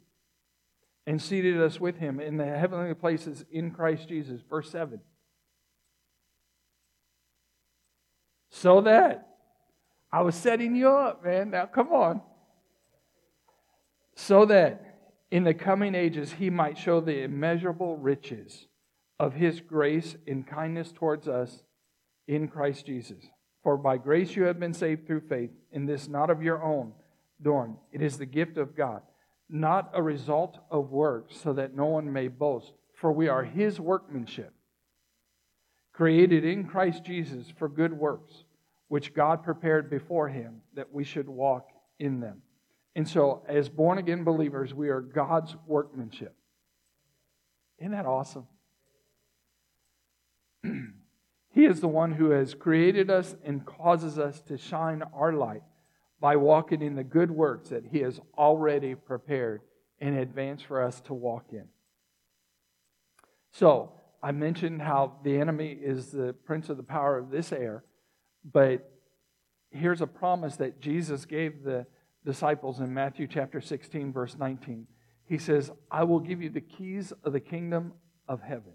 and 1.07 1.21
seated 1.21 1.61
us 1.61 1.81
with 1.81 1.99
him 1.99 2.21
in 2.21 2.37
the 2.37 2.45
heavenly 2.45 2.95
places 2.95 3.45
in 3.51 3.71
Christ 3.71 4.09
Jesus. 4.09 4.41
Verse 4.49 4.71
7. 4.71 5.01
So 8.51 8.81
that 8.83 9.29
I 10.11 10.23
was 10.23 10.35
setting 10.35 10.75
you 10.75 10.89
up, 10.89 11.25
man. 11.25 11.51
Now, 11.51 11.67
come 11.67 11.89
on. 11.89 12.23
So 14.15 14.47
that 14.47 14.85
in 15.31 15.45
the 15.45 15.55
coming 15.55 15.95
ages 15.95 16.33
he 16.33 16.51
might 16.51 16.79
show 16.79 17.01
the 17.01 17.23
immeasurable 17.23 17.97
riches 17.97 18.67
of 19.21 19.35
his 19.35 19.61
grace 19.61 20.17
and 20.27 20.47
kindness 20.47 20.93
towards 20.93 21.29
us 21.29 21.63
in 22.27 22.49
Christ 22.49 22.87
Jesus. 22.87 23.25
For 23.63 23.77
by 23.77 23.99
grace 23.99 24.35
you 24.35 24.45
have 24.45 24.59
been 24.59 24.75
saved 24.75 25.07
through 25.07 25.29
faith, 25.29 25.51
in 25.73 25.87
this 25.87 26.09
not 26.09 26.31
of 26.31 26.43
your 26.43 26.63
own 26.63 26.93
doing. 27.43 27.77
It 27.93 28.03
is 28.03 28.17
the 28.17 28.27
gift 28.27 28.57
of 28.57 28.77
God, 28.77 29.03
not 29.49 29.91
a 29.93 30.03
result 30.03 30.59
of 30.71 30.91
works, 30.91 31.37
so 31.37 31.53
that 31.53 31.75
no 31.75 31.87
one 31.87 32.13
may 32.13 32.29
boast. 32.29 32.73
For 32.95 33.13
we 33.13 33.29
are 33.29 33.45
his 33.45 33.79
workmanship, 33.79 34.53
created 35.99 36.45
in 36.45 36.63
Christ 36.63 37.03
Jesus 37.03 37.47
for 37.59 37.69
good 37.69 37.93
works, 37.93 38.45
which 38.87 39.15
God 39.15 39.43
prepared 39.43 39.91
before 39.91 40.29
him 40.29 40.61
that 40.75 40.93
we 40.93 41.03
should 41.03 41.29
walk 41.29 41.71
in 41.99 42.21
them. 42.21 42.43
And 42.95 43.09
so, 43.09 43.43
as 43.49 43.69
born 43.69 43.99
again 43.99 44.23
believers, 44.23 44.73
we 44.73 44.91
are 44.91 45.01
God's 45.01 45.57
workmanship. 45.67 46.37
Isn't 47.81 47.91
that 47.91 48.07
awesome? 48.07 48.47
He 51.51 51.65
is 51.65 51.81
the 51.81 51.89
one 51.89 52.13
who 52.13 52.31
has 52.31 52.55
created 52.55 53.11
us 53.11 53.35
and 53.43 53.67
causes 53.67 54.17
us 54.17 54.41
to 54.43 54.57
shine 54.57 55.03
our 55.13 55.33
light 55.33 55.63
by 56.21 56.37
walking 56.37 56.83
in 56.83 56.95
the 56.95 57.03
good 57.03 57.33
works 57.33 57.71
that 57.71 57.87
He 57.91 57.99
has 58.01 58.21
already 58.37 58.95
prepared 58.95 59.63
in 59.99 60.15
advance 60.15 60.63
for 60.63 60.81
us 60.81 61.01
to 61.01 61.15
walk 61.15 61.47
in. 61.51 61.65
So, 63.51 63.98
I 64.23 64.33
mentioned 64.33 64.83
how 64.83 65.17
the 65.23 65.39
enemy 65.39 65.79
is 65.81 66.11
the 66.11 66.35
prince 66.45 66.69
of 66.69 66.77
the 66.77 66.83
power 66.83 67.19
of 67.19 67.31
this 67.31 67.53
air, 67.53 67.85
but 68.45 68.91
here's 69.71 70.01
a 70.01 70.07
promise 70.07 70.57
that 70.57 70.81
Jesus 70.81 71.25
gave 71.25 71.63
the 71.63 71.87
disciples 72.25 72.81
in 72.81 72.93
Matthew 72.93 73.27
chapter 73.27 73.61
16, 73.61 74.13
verse 74.13 74.37
19. 74.37 74.87
He 75.25 75.39
says, 75.39 75.71
I 75.91 76.05
will 76.05 76.21
give 76.21 76.43
you 76.43 76.51
the 76.51 76.61
keys 76.61 77.13
of 77.23 77.33
the 77.33 77.41
kingdom 77.41 77.93
of 78.27 78.41
heaven. 78.41 78.73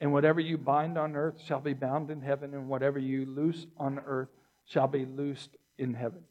And 0.00 0.12
whatever 0.12 0.40
you 0.40 0.58
bind 0.58 0.96
on 0.96 1.14
earth 1.14 1.40
shall 1.44 1.60
be 1.60 1.74
bound 1.74 2.10
in 2.10 2.20
heaven, 2.20 2.54
and 2.54 2.68
whatever 2.68 2.98
you 2.98 3.26
loose 3.26 3.66
on 3.76 4.00
earth 4.06 4.28
shall 4.64 4.88
be 4.88 5.04
loosed 5.04 5.56
in 5.76 5.94
heaven. 5.94 6.22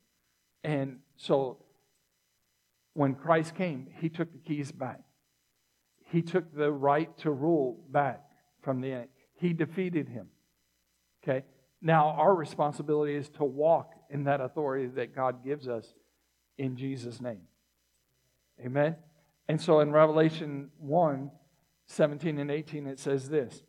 And 0.63 0.99
so 1.17 1.57
when 2.93 3.15
Christ 3.15 3.55
came, 3.55 3.87
he 3.99 4.09
took 4.09 4.31
the 4.31 4.39
keys 4.39 4.71
back. 4.71 5.01
He 6.11 6.21
took 6.21 6.55
the 6.55 6.71
right 6.71 7.15
to 7.19 7.31
rule 7.31 7.79
back 7.89 8.21
from 8.61 8.81
the 8.81 8.91
enemy. 8.91 9.07
He 9.35 9.53
defeated 9.53 10.07
him. 10.09 10.27
Okay? 11.23 11.45
Now, 11.81 12.09
our 12.09 12.33
responsibility 12.33 13.15
is 13.15 13.29
to 13.29 13.43
walk 13.43 13.93
in 14.09 14.23
that 14.23 14.41
authority 14.41 14.87
that 14.87 15.15
God 15.15 15.43
gives 15.43 15.67
us 15.67 15.93
in 16.57 16.75
Jesus' 16.75 17.21
name. 17.21 17.41
Amen? 18.63 18.95
And 19.47 19.61
so 19.61 19.81
in 19.81 19.91
Revelation 19.91 20.71
1, 20.79 21.31
17 21.87 22.39
and 22.39 22.51
18, 22.51 22.87
it 22.87 22.99
says 22.99 23.29
this 23.29 23.61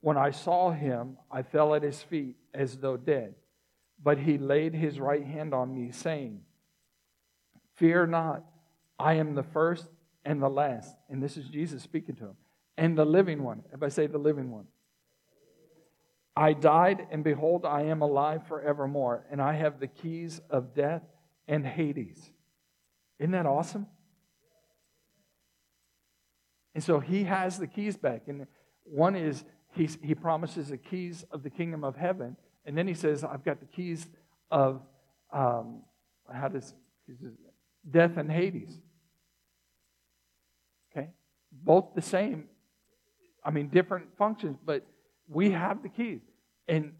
When 0.00 0.16
I 0.16 0.30
saw 0.30 0.70
him, 0.70 1.16
I 1.30 1.42
fell 1.42 1.74
at 1.74 1.82
his 1.82 2.02
feet 2.02 2.36
as 2.54 2.76
though 2.78 2.96
dead. 2.96 3.34
But 4.02 4.18
he 4.18 4.36
laid 4.36 4.74
his 4.74 5.00
right 5.00 5.24
hand 5.24 5.54
on 5.54 5.74
me, 5.74 5.90
saying, 5.90 6.42
Fear 7.76 8.08
not, 8.08 8.44
I 8.98 9.14
am 9.14 9.34
the 9.34 9.42
first 9.42 9.88
and 10.26 10.42
the 10.42 10.50
last. 10.50 10.94
And 11.08 11.22
this 11.22 11.38
is 11.38 11.46
Jesus 11.48 11.82
speaking 11.82 12.16
to 12.16 12.24
him. 12.24 12.36
And 12.76 12.98
the 12.98 13.06
living 13.06 13.42
one. 13.42 13.62
If 13.72 13.82
I 13.82 13.88
say 13.88 14.06
the 14.06 14.18
living 14.18 14.50
one. 14.50 14.66
I 16.36 16.52
died, 16.52 17.06
and 17.10 17.24
behold, 17.24 17.64
I 17.64 17.84
am 17.84 18.02
alive 18.02 18.46
forevermore, 18.46 19.24
and 19.30 19.40
I 19.40 19.54
have 19.54 19.80
the 19.80 19.86
keys 19.86 20.42
of 20.50 20.74
death 20.74 21.00
and 21.48 21.64
Hades. 21.64 22.30
Isn't 23.18 23.30
that 23.30 23.46
awesome? 23.46 23.86
And 26.74 26.84
so 26.84 27.00
he 27.00 27.24
has 27.24 27.58
the 27.58 27.66
keys 27.66 27.96
back. 27.96 28.24
And 28.26 28.46
one 28.84 29.16
is 29.16 29.44
he, 29.72 29.88
he 30.02 30.14
promises 30.14 30.68
the 30.68 30.76
keys 30.76 31.24
of 31.30 31.42
the 31.42 31.48
kingdom 31.48 31.84
of 31.84 31.96
heaven. 31.96 32.36
And 32.66 32.76
then 32.76 32.86
he 32.86 32.92
says, 32.92 33.24
I've 33.24 33.44
got 33.44 33.60
the 33.60 33.66
keys 33.66 34.06
of, 34.50 34.82
um, 35.32 35.82
how 36.30 36.48
does, 36.48 36.74
death 37.90 38.18
and 38.18 38.30
Hades. 38.30 38.78
Both 41.64 41.94
the 41.94 42.02
same. 42.02 42.48
I 43.44 43.50
mean, 43.50 43.68
different 43.68 44.16
functions, 44.18 44.58
but 44.64 44.86
we 45.28 45.52
have 45.52 45.82
the 45.82 45.88
keys. 45.88 46.20
And 46.68 46.94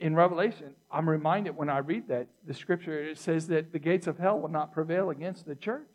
in 0.00 0.14
Revelation, 0.14 0.74
I'm 0.90 1.08
reminded 1.08 1.56
when 1.56 1.70
I 1.70 1.78
read 1.78 2.08
that, 2.08 2.26
the 2.46 2.54
scripture, 2.54 3.10
it 3.10 3.18
says 3.18 3.46
that 3.48 3.72
the 3.72 3.78
gates 3.78 4.06
of 4.06 4.18
hell 4.18 4.40
will 4.40 4.48
not 4.48 4.72
prevail 4.72 5.10
against 5.10 5.46
the 5.46 5.54
church. 5.54 5.88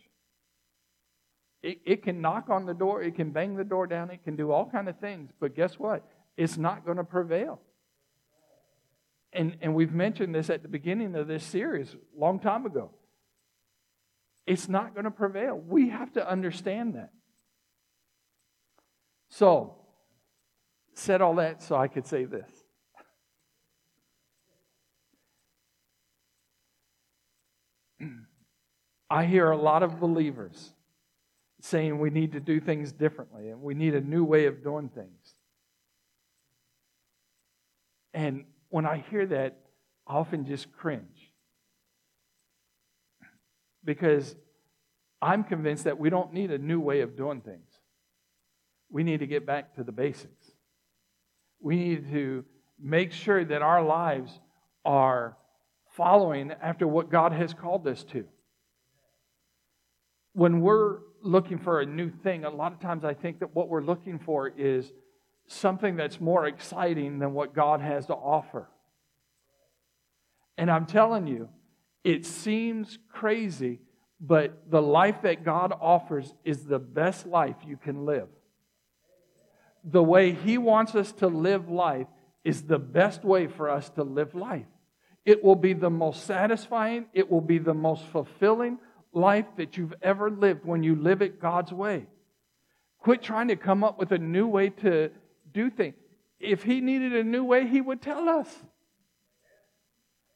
It, 1.61 1.79
it 1.85 2.03
can 2.03 2.21
knock 2.21 2.49
on 2.49 2.65
the 2.65 2.73
door, 2.73 3.01
it 3.01 3.15
can 3.15 3.31
bang 3.31 3.55
the 3.55 3.65
door 3.65 3.85
down, 3.85 4.09
it 4.09 4.23
can 4.23 4.37
do 4.37 4.51
all 4.51 4.69
kind 4.69 4.87
of 4.87 4.97
things, 4.99 5.31
but 5.39 5.55
guess 5.55 5.77
what? 5.77 6.07
It's 6.37 6.57
not 6.57 6.85
going 6.85 6.97
to 6.97 7.03
prevail. 7.03 7.59
And, 9.33 9.57
and 9.61 9.75
we've 9.75 9.93
mentioned 9.93 10.33
this 10.33 10.49
at 10.49 10.63
the 10.63 10.69
beginning 10.69 11.15
of 11.15 11.27
this 11.27 11.43
series 11.43 11.93
a 11.93 12.19
long 12.19 12.39
time 12.39 12.65
ago. 12.65 12.91
It's 14.47 14.69
not 14.69 14.93
going 14.93 15.03
to 15.03 15.11
prevail. 15.11 15.55
We 15.55 15.89
have 15.89 16.13
to 16.13 16.27
understand 16.27 16.95
that. 16.95 17.11
So, 19.29 19.75
said 20.95 21.21
all 21.21 21.35
that 21.35 21.61
so 21.61 21.75
I 21.75 21.87
could 21.87 22.05
say 22.05 22.25
this. 22.25 22.49
I 29.09 29.25
hear 29.25 29.51
a 29.51 29.57
lot 29.57 29.83
of 29.83 29.99
believers 29.99 30.73
saying 31.61 31.99
we 31.99 32.09
need 32.09 32.31
to 32.33 32.39
do 32.39 32.59
things 32.59 32.91
differently 32.91 33.49
and 33.49 33.61
we 33.61 33.73
need 33.73 33.95
a 33.95 34.01
new 34.01 34.23
way 34.23 34.45
of 34.45 34.63
doing 34.63 34.89
things. 34.89 35.35
And 38.13 38.45
when 38.69 38.85
I 38.85 39.03
hear 39.09 39.25
that, 39.27 39.57
I 40.07 40.15
often 40.15 40.45
just 40.45 40.71
cringe. 40.71 41.31
Because 43.83 44.35
I'm 45.21 45.43
convinced 45.43 45.83
that 45.83 45.99
we 45.99 46.09
don't 46.09 46.33
need 46.33 46.51
a 46.51 46.57
new 46.57 46.79
way 46.79 47.01
of 47.01 47.15
doing 47.15 47.41
things. 47.41 47.68
We 48.89 49.03
need 49.03 49.19
to 49.19 49.27
get 49.27 49.45
back 49.45 49.75
to 49.75 49.83
the 49.83 49.91
basics. 49.91 50.51
We 51.61 51.75
need 51.75 52.11
to 52.11 52.45
make 52.79 53.11
sure 53.11 53.43
that 53.43 53.61
our 53.61 53.83
lives 53.83 54.39
are 54.85 55.37
following 55.95 56.51
after 56.61 56.87
what 56.87 57.09
God 57.09 57.31
has 57.33 57.53
called 57.53 57.87
us 57.87 58.03
to. 58.05 58.25
When 60.33 60.61
we're 60.61 60.99
looking 61.21 61.57
for 61.57 61.81
a 61.81 61.85
new 61.85 62.09
thing, 62.09 62.45
a 62.45 62.49
lot 62.49 62.71
of 62.71 62.79
times 62.79 63.03
I 63.03 63.13
think 63.13 63.39
that 63.39 63.53
what 63.55 63.67
we're 63.67 63.83
looking 63.83 64.19
for 64.19 64.47
is 64.47 64.91
something 65.47 65.95
that's 65.95 66.21
more 66.21 66.45
exciting 66.45 67.19
than 67.19 67.33
what 67.33 67.53
God 67.53 67.81
has 67.81 68.05
to 68.05 68.13
offer. 68.13 68.69
And 70.57 70.69
I'm 70.69 70.85
telling 70.85 71.27
you, 71.27 71.49
it 72.03 72.25
seems 72.25 72.97
crazy, 73.11 73.79
but 74.21 74.69
the 74.69 74.81
life 74.81 75.21
that 75.23 75.43
God 75.43 75.73
offers 75.79 76.33
is 76.43 76.65
the 76.65 76.79
best 76.79 77.25
life 77.25 77.55
you 77.67 77.77
can 77.77 78.05
live. 78.05 78.27
The 79.91 80.03
way 80.03 80.33
He 80.33 80.57
wants 80.57 80.95
us 80.95 81.11
to 81.13 81.27
live 81.27 81.69
life 81.69 82.07
is 82.43 82.63
the 82.63 82.79
best 82.79 83.23
way 83.23 83.47
for 83.47 83.69
us 83.69 83.89
to 83.91 84.03
live 84.03 84.35
life. 84.35 84.65
It 85.25 85.43
will 85.43 85.55
be 85.55 85.73
the 85.73 85.89
most 85.89 86.25
satisfying, 86.25 87.05
it 87.13 87.29
will 87.29 87.41
be 87.41 87.57
the 87.57 87.73
most 87.73 88.05
fulfilling 88.05 88.79
life 89.11 89.45
that 89.57 89.77
you've 89.77 89.93
ever 90.01 90.29
lived 90.29 90.65
when 90.65 90.83
you 90.83 90.95
live 90.95 91.21
it 91.21 91.41
God's 91.41 91.73
way. 91.73 92.05
Quit 92.99 93.21
trying 93.21 93.47
to 93.47 93.55
come 93.55 93.83
up 93.83 93.97
with 93.97 94.11
a 94.11 94.17
new 94.17 94.47
way 94.47 94.69
to 94.69 95.09
do 95.51 95.69
things. 95.69 95.95
If 96.39 96.63
He 96.63 96.81
needed 96.81 97.15
a 97.15 97.23
new 97.23 97.43
way, 97.43 97.67
He 97.67 97.81
would 97.81 98.01
tell 98.01 98.29
us. 98.29 98.47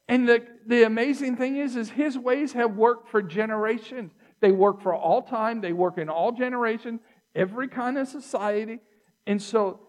And 0.07 0.27
the, 0.27 0.45
the 0.65 0.83
amazing 0.83 1.37
thing 1.37 1.57
is, 1.57 1.75
is 1.75 1.89
his 1.89 2.17
ways 2.17 2.53
have 2.53 2.75
worked 2.75 3.09
for 3.09 3.21
generations. 3.21 4.11
They 4.41 4.51
work 4.51 4.81
for 4.81 4.93
all 4.93 5.21
time, 5.21 5.61
they 5.61 5.73
work 5.73 5.97
in 5.97 6.09
all 6.09 6.33
generations, 6.33 6.99
every 7.33 7.69
kind 7.69 7.97
of 7.97 8.07
society. 8.07 8.79
And 9.25 9.41
so 9.41 9.79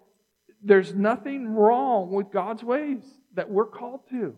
there's 0.63 0.95
nothing 0.95 1.55
wrong 1.55 2.11
with 2.11 2.31
God's 2.31 2.63
ways 2.63 3.03
that 3.35 3.51
we're 3.51 3.67
called 3.67 4.01
to. 4.11 4.37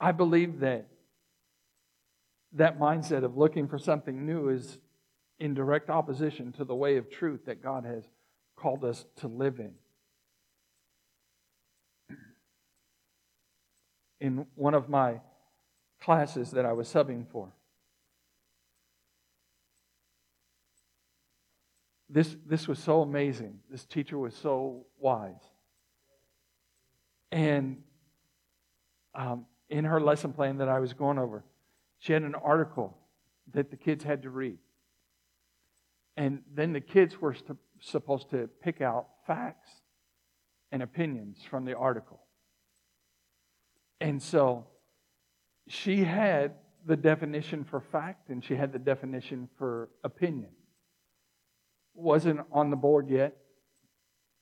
I 0.00 0.12
believe 0.12 0.60
that 0.60 0.86
that 2.52 2.78
mindset 2.78 3.24
of 3.24 3.36
looking 3.36 3.68
for 3.68 3.78
something 3.78 4.24
new 4.24 4.48
is 4.48 4.78
in 5.38 5.54
direct 5.54 5.90
opposition 5.90 6.52
to 6.52 6.64
the 6.64 6.74
way 6.74 6.96
of 6.96 7.10
truth 7.10 7.46
that 7.46 7.62
God 7.62 7.84
has 7.84 8.04
called 8.56 8.84
us 8.84 9.04
to 9.16 9.28
live 9.28 9.58
in. 9.58 9.72
In 14.20 14.46
one 14.54 14.74
of 14.74 14.88
my 14.88 15.20
classes 16.00 16.50
that 16.52 16.64
I 16.66 16.72
was 16.72 16.88
subbing 16.88 17.26
for, 17.28 17.52
this, 22.08 22.36
this 22.46 22.68
was 22.68 22.78
so 22.78 23.02
amazing. 23.02 23.58
This 23.70 23.84
teacher 23.84 24.18
was 24.18 24.34
so 24.34 24.86
wise. 24.98 25.34
And 27.32 27.82
um, 29.14 29.46
in 29.68 29.84
her 29.84 30.00
lesson 30.00 30.32
plan 30.32 30.58
that 30.58 30.68
I 30.68 30.78
was 30.78 30.92
going 30.92 31.18
over, 31.18 31.44
she 31.98 32.12
had 32.12 32.22
an 32.22 32.34
article 32.34 32.96
that 33.52 33.70
the 33.70 33.76
kids 33.76 34.04
had 34.04 34.22
to 34.22 34.30
read. 34.30 34.58
And 36.16 36.42
then 36.54 36.72
the 36.72 36.80
kids 36.80 37.20
were 37.20 37.36
supposed 37.80 38.30
to 38.30 38.48
pick 38.62 38.80
out 38.80 39.08
facts 39.26 39.70
and 40.72 40.82
opinions 40.82 41.38
from 41.48 41.64
the 41.64 41.76
article. 41.76 42.20
And 44.00 44.22
so 44.22 44.66
she 45.68 46.04
had 46.04 46.54
the 46.84 46.96
definition 46.96 47.64
for 47.64 47.80
fact 47.80 48.28
and 48.28 48.44
she 48.44 48.54
had 48.54 48.72
the 48.72 48.78
definition 48.78 49.48
for 49.58 49.88
opinion. 50.04 50.50
Wasn't 51.94 52.40
on 52.52 52.70
the 52.70 52.76
board 52.76 53.08
yet. 53.08 53.36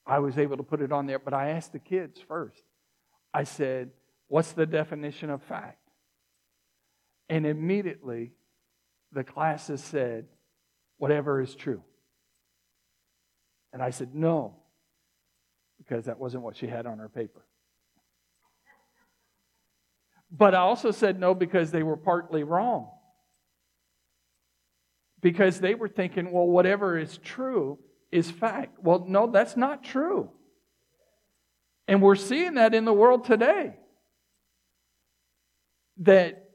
I 0.07 0.19
was 0.19 0.37
able 0.37 0.59
to 0.59 0.63
put 0.63 0.83
it 0.83 0.93
on 0.93 1.07
there, 1.07 1.19
but 1.19 1.33
I 1.33 1.51
asked 1.51 1.73
the 1.73 1.79
kids 1.79 2.21
first. 2.21 2.63
I 3.33 3.45
said, 3.45 3.91
What's 4.29 4.53
the 4.53 4.67
definition 4.67 5.31
of 5.31 5.43
fact? 5.43 5.79
And 7.29 7.47
immediately 7.47 8.33
the 9.13 9.25
classes 9.25 9.83
said, 9.83 10.27
whatever 10.99 11.41
is 11.41 11.55
true. 11.55 11.83
And 13.73 13.83
I 13.83 13.91
said, 13.91 14.15
no, 14.15 14.57
because 15.79 16.05
that 16.05 16.19
wasn't 16.19 16.43
what 16.43 16.57
she 16.57 16.67
had 16.67 16.87
on 16.87 16.99
her 16.99 17.09
paper. 17.09 17.45
But 20.37 20.55
I 20.55 20.59
also 20.59 20.90
said 20.90 21.20
no 21.20 21.33
because 21.33 21.70
they 21.70 21.85
were 21.85 21.97
partly 21.97 22.42
wrong. 22.42 22.90
Because 25.23 25.61
they 25.61 25.77
were 25.77 25.88
thinking, 25.88 26.33
well, 26.33 26.47
whatever 26.47 26.99
is 26.99 27.18
true 27.18 27.79
is 28.11 28.31
fact. 28.31 28.79
Well, 28.83 29.05
no, 29.07 29.29
that's 29.29 29.57
not 29.57 29.85
true. 29.85 30.31
And 31.87 32.03
we're 32.03 32.16
seeing 32.16 32.55
that 32.55 32.75
in 32.75 32.85
the 32.85 32.92
world 32.92 33.25
today. 33.25 33.77
That 35.99 36.51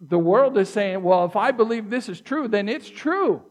the 0.00 0.18
world 0.18 0.58
is 0.58 0.68
saying, 0.68 1.02
well, 1.04 1.24
if 1.24 1.36
I 1.36 1.52
believe 1.52 1.90
this 1.90 2.08
is 2.08 2.20
true, 2.20 2.48
then 2.48 2.68
it's 2.68 2.90
true. 2.90 3.42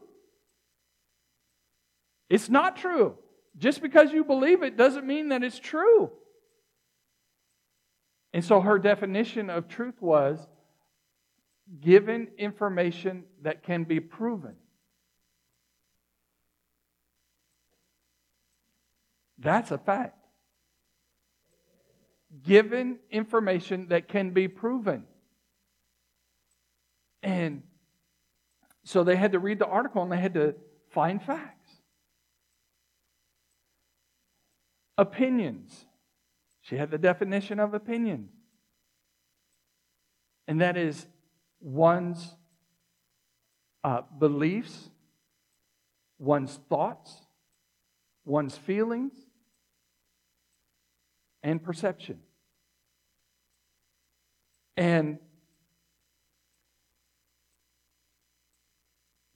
It's 2.28 2.50
not 2.50 2.76
true. 2.76 3.16
Just 3.56 3.80
because 3.80 4.12
you 4.12 4.24
believe 4.24 4.62
it 4.62 4.76
doesn't 4.76 5.06
mean 5.06 5.30
that 5.30 5.42
it's 5.42 5.58
true. 5.58 6.12
And 8.38 8.44
so 8.44 8.60
her 8.60 8.78
definition 8.78 9.50
of 9.50 9.66
truth 9.66 10.00
was 10.00 10.38
given 11.80 12.28
information 12.38 13.24
that 13.42 13.64
can 13.64 13.82
be 13.82 13.98
proven. 13.98 14.54
That's 19.40 19.72
a 19.72 19.78
fact. 19.78 20.24
Given 22.44 23.00
information 23.10 23.88
that 23.88 24.06
can 24.06 24.30
be 24.30 24.46
proven. 24.46 25.02
And 27.24 27.64
so 28.84 29.02
they 29.02 29.16
had 29.16 29.32
to 29.32 29.40
read 29.40 29.58
the 29.58 29.66
article 29.66 30.04
and 30.04 30.12
they 30.12 30.20
had 30.20 30.34
to 30.34 30.54
find 30.92 31.20
facts. 31.20 31.72
Opinions. 34.96 35.87
She 36.68 36.76
had 36.76 36.90
the 36.90 36.98
definition 36.98 37.60
of 37.60 37.72
opinion. 37.72 38.28
And 40.46 40.60
that 40.60 40.76
is 40.76 41.06
one's 41.60 42.34
uh, 43.82 44.02
beliefs, 44.18 44.90
one's 46.18 46.60
thoughts, 46.68 47.14
one's 48.26 48.54
feelings, 48.54 49.14
and 51.42 51.62
perception. 51.62 52.18
And 54.76 55.18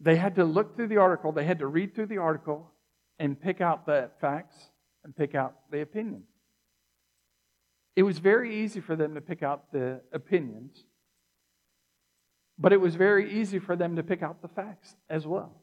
they 0.00 0.16
had 0.16 0.34
to 0.34 0.44
look 0.44 0.76
through 0.76 0.88
the 0.88 0.98
article, 0.98 1.32
they 1.32 1.44
had 1.44 1.60
to 1.60 1.66
read 1.66 1.94
through 1.94 2.06
the 2.06 2.18
article 2.18 2.70
and 3.18 3.40
pick 3.40 3.62
out 3.62 3.86
the 3.86 4.10
facts 4.20 4.56
and 5.02 5.16
pick 5.16 5.34
out 5.34 5.54
the 5.70 5.80
opinions. 5.80 6.31
It 7.94 8.02
was 8.02 8.18
very 8.18 8.64
easy 8.64 8.80
for 8.80 8.96
them 8.96 9.14
to 9.14 9.20
pick 9.20 9.42
out 9.42 9.72
the 9.72 10.00
opinions, 10.12 10.84
but 12.58 12.72
it 12.72 12.80
was 12.80 12.94
very 12.94 13.40
easy 13.40 13.58
for 13.58 13.76
them 13.76 13.96
to 13.96 14.02
pick 14.02 14.22
out 14.22 14.40
the 14.40 14.48
facts 14.48 14.94
as 15.10 15.26
well. 15.26 15.62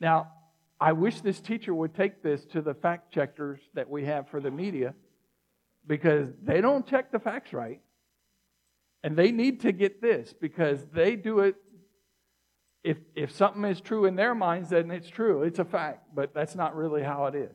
Now, 0.00 0.32
I 0.80 0.92
wish 0.92 1.20
this 1.20 1.40
teacher 1.40 1.72
would 1.72 1.94
take 1.94 2.22
this 2.22 2.44
to 2.46 2.60
the 2.60 2.74
fact 2.74 3.12
checkers 3.12 3.60
that 3.74 3.88
we 3.88 4.04
have 4.04 4.28
for 4.28 4.40
the 4.40 4.50
media 4.50 4.94
because 5.86 6.28
they 6.42 6.60
don't 6.60 6.86
check 6.86 7.12
the 7.12 7.20
facts 7.20 7.52
right. 7.52 7.80
And 9.04 9.16
they 9.16 9.30
need 9.30 9.60
to 9.60 9.72
get 9.72 10.02
this 10.02 10.32
because 10.32 10.84
they 10.92 11.16
do 11.16 11.40
it. 11.40 11.56
If, 12.84 12.96
if 13.14 13.30
something 13.30 13.64
is 13.64 13.80
true 13.80 14.06
in 14.06 14.16
their 14.16 14.34
minds, 14.34 14.70
then 14.70 14.90
it's 14.90 15.08
true. 15.08 15.44
It's 15.44 15.60
a 15.60 15.64
fact, 15.64 16.08
but 16.14 16.34
that's 16.34 16.56
not 16.56 16.74
really 16.74 17.02
how 17.02 17.26
it 17.26 17.36
is. 17.36 17.54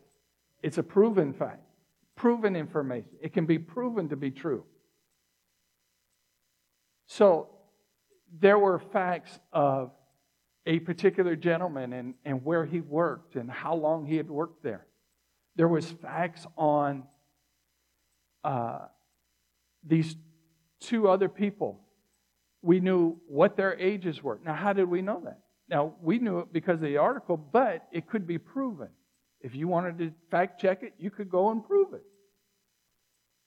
It's 0.64 0.78
a 0.78 0.84
proven 0.84 1.34
fact, 1.34 1.64
proven 2.18 2.56
information. 2.56 3.12
It 3.22 3.32
can 3.32 3.46
be 3.46 3.58
proven 3.58 4.10
to 4.10 4.18
be 4.18 4.32
true. 4.32 4.66
So 7.06 7.48
there 8.42 8.60
were 8.60 8.80
facts 8.80 9.40
of 9.54 9.92
a 10.66 10.80
particular 10.80 11.38
gentleman 11.38 11.94
and, 11.94 12.16
and 12.26 12.44
where 12.44 12.66
he 12.66 12.82
worked 12.82 13.38
and 13.38 13.50
how 13.50 13.76
long 13.76 14.06
he 14.06 14.18
had 14.18 14.30
worked 14.30 14.64
there. 14.64 14.86
There 15.56 15.70
was 15.70 15.90
facts 15.90 16.46
on 16.58 17.04
uh, 18.44 18.80
these 19.86 20.16
two 20.82 21.08
other 21.08 21.30
people, 21.30 21.80
we 22.62 22.80
knew 22.80 23.18
what 23.28 23.56
their 23.56 23.80
ages 23.80 24.22
were. 24.22 24.40
Now, 24.44 24.54
how 24.54 24.74
did 24.74 24.90
we 24.90 25.02
know 25.02 25.22
that? 25.24 25.40
Now, 25.70 25.94
we 26.02 26.20
knew 26.20 26.40
it 26.40 26.52
because 26.52 26.76
of 26.76 26.82
the 26.82 26.98
article, 26.98 27.38
but 27.38 27.88
it 27.92 28.08
could 28.08 28.28
be 28.28 28.38
proven. 28.38 28.90
If 29.42 29.56
you 29.56 29.68
wanted 29.68 29.98
to 30.00 30.12
fact 30.32 30.60
check 30.60 30.84
it, 30.84 30.94
you 30.98 31.12
could 31.12 31.30
go 31.30 31.52
and 31.52 31.64
prove 31.64 31.94
it. 31.94 32.04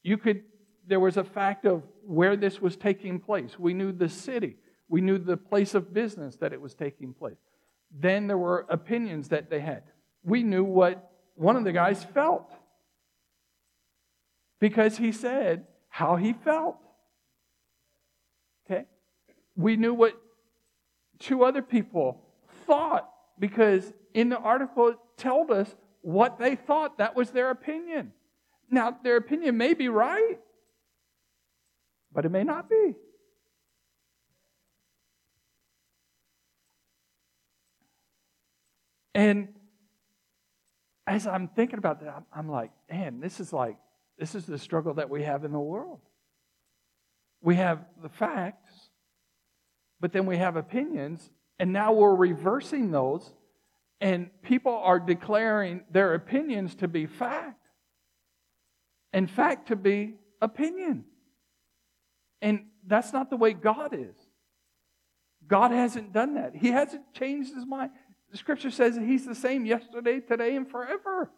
You 0.03 0.17
could, 0.17 0.43
there 0.87 1.01
was 1.01 1.17
a 1.17 1.25
fact 1.25 1.67
of 1.67 1.83
where 2.05 2.37
this 2.37 2.61
was 2.61 2.77
taking 2.77 3.19
place. 3.19 3.59
We 3.59 3.75
knew 3.75 3.93
the 3.93 4.09
city, 4.09 4.57
we 4.89 5.01
knew 5.01 5.19
the 5.19 5.37
place 5.37 5.75
of 5.75 5.93
business 5.93 6.37
that 6.37 6.53
it 6.53 6.61
was 6.61 6.75
taking 6.75 7.13
place. 7.13 7.37
Then 7.91 8.27
there 8.27 8.39
were 8.39 8.67
opinions 8.69 9.29
that 9.29 9.51
they 9.51 9.61
had. 9.61 9.83
We 10.23 10.43
knew 10.43 10.65
what 10.65 11.11
one 11.35 11.57
of 11.57 11.65
the 11.65 11.73
guys 11.73 12.05
felt 12.05 12.53
because 14.61 14.97
he 14.97 15.11
said 15.11 15.67
how 15.89 16.17
he 16.17 16.33
felt. 16.33 16.77
Okay? 18.65 18.85
We 19.57 19.77
knew 19.77 19.95
what 19.95 20.21
two 21.19 21.45
other 21.45 21.63
people 21.63 22.21
thought 22.67 23.11
because 23.39 23.93
in 24.15 24.29
the 24.29 24.39
article 24.39 24.89
it 24.89 24.99
told 25.17 25.51
us 25.51 25.75
what 26.01 26.39
they 26.39 26.57
thought. 26.57 26.99
That 26.99 27.15
was 27.15 27.31
their 27.31 27.51
opinion. 27.51 28.13
Now, 28.71 28.97
their 29.03 29.17
opinion 29.17 29.57
may 29.57 29.75
be 29.75 29.89
right, 29.89 30.39
but 32.13 32.25
it 32.25 32.31
may 32.31 32.45
not 32.45 32.69
be. 32.71 32.95
And 39.15 39.49
as 41.07 41.27
I'm 41.27 41.49
thinking 41.49 41.79
about 41.79 42.01
that, 42.01 42.23
I'm 42.33 42.49
like, 42.49 42.71
man, 42.91 43.21
this 43.21 43.41
is 43.41 43.53
like, 43.53 43.77
this 44.19 44.35
is 44.35 44.47
the 44.47 44.59
struggle 44.59 44.95
that 44.95 45.11
we 45.11 45.25
have 45.25 45.45
in 45.45 45.53
the 45.53 45.59
world. 45.59 46.01
We 47.43 47.57
have 47.57 47.85
the 48.03 48.09
facts, 48.09 48.91
but 49.99 50.13
then 50.13 50.27
we 50.27 50.37
have 50.37 50.57
opinions, 50.57 51.29
and 51.59 51.73
now 51.73 51.93
we're 51.93 52.15
reversing 52.15 52.93
those, 52.93 53.33
and 54.01 54.31
people 54.43 54.73
are 54.73 54.99
declaring 54.99 55.83
their 55.91 56.15
opinions 56.15 56.75
to 56.77 56.89
be 56.89 57.07
fact, 57.07 57.61
and 59.13 59.31
fact 59.31 59.69
to 59.69 59.77
be 59.77 60.15
opinion. 60.41 61.05
And 62.41 62.67
that's 62.87 63.13
not 63.13 63.29
the 63.29 63.37
way 63.37 63.53
God 63.53 63.95
is. 63.95 64.17
God 65.47 65.73
hasn't 65.73 66.13
done 66.13 66.35
that. 66.35 66.55
He 66.55 66.69
hasn't 66.69 67.13
changed 67.13 67.55
his 67.55 67.67
mind. 67.67 67.91
The 68.31 68.39
scripture 68.39 68.71
says 68.71 68.95
that 68.95 69.05
he's 69.05 69.27
the 69.27 69.35
same 69.35 69.67
yesterday, 69.67 70.21
today, 70.21 70.57
and 70.57 70.71
forever. 70.71 71.31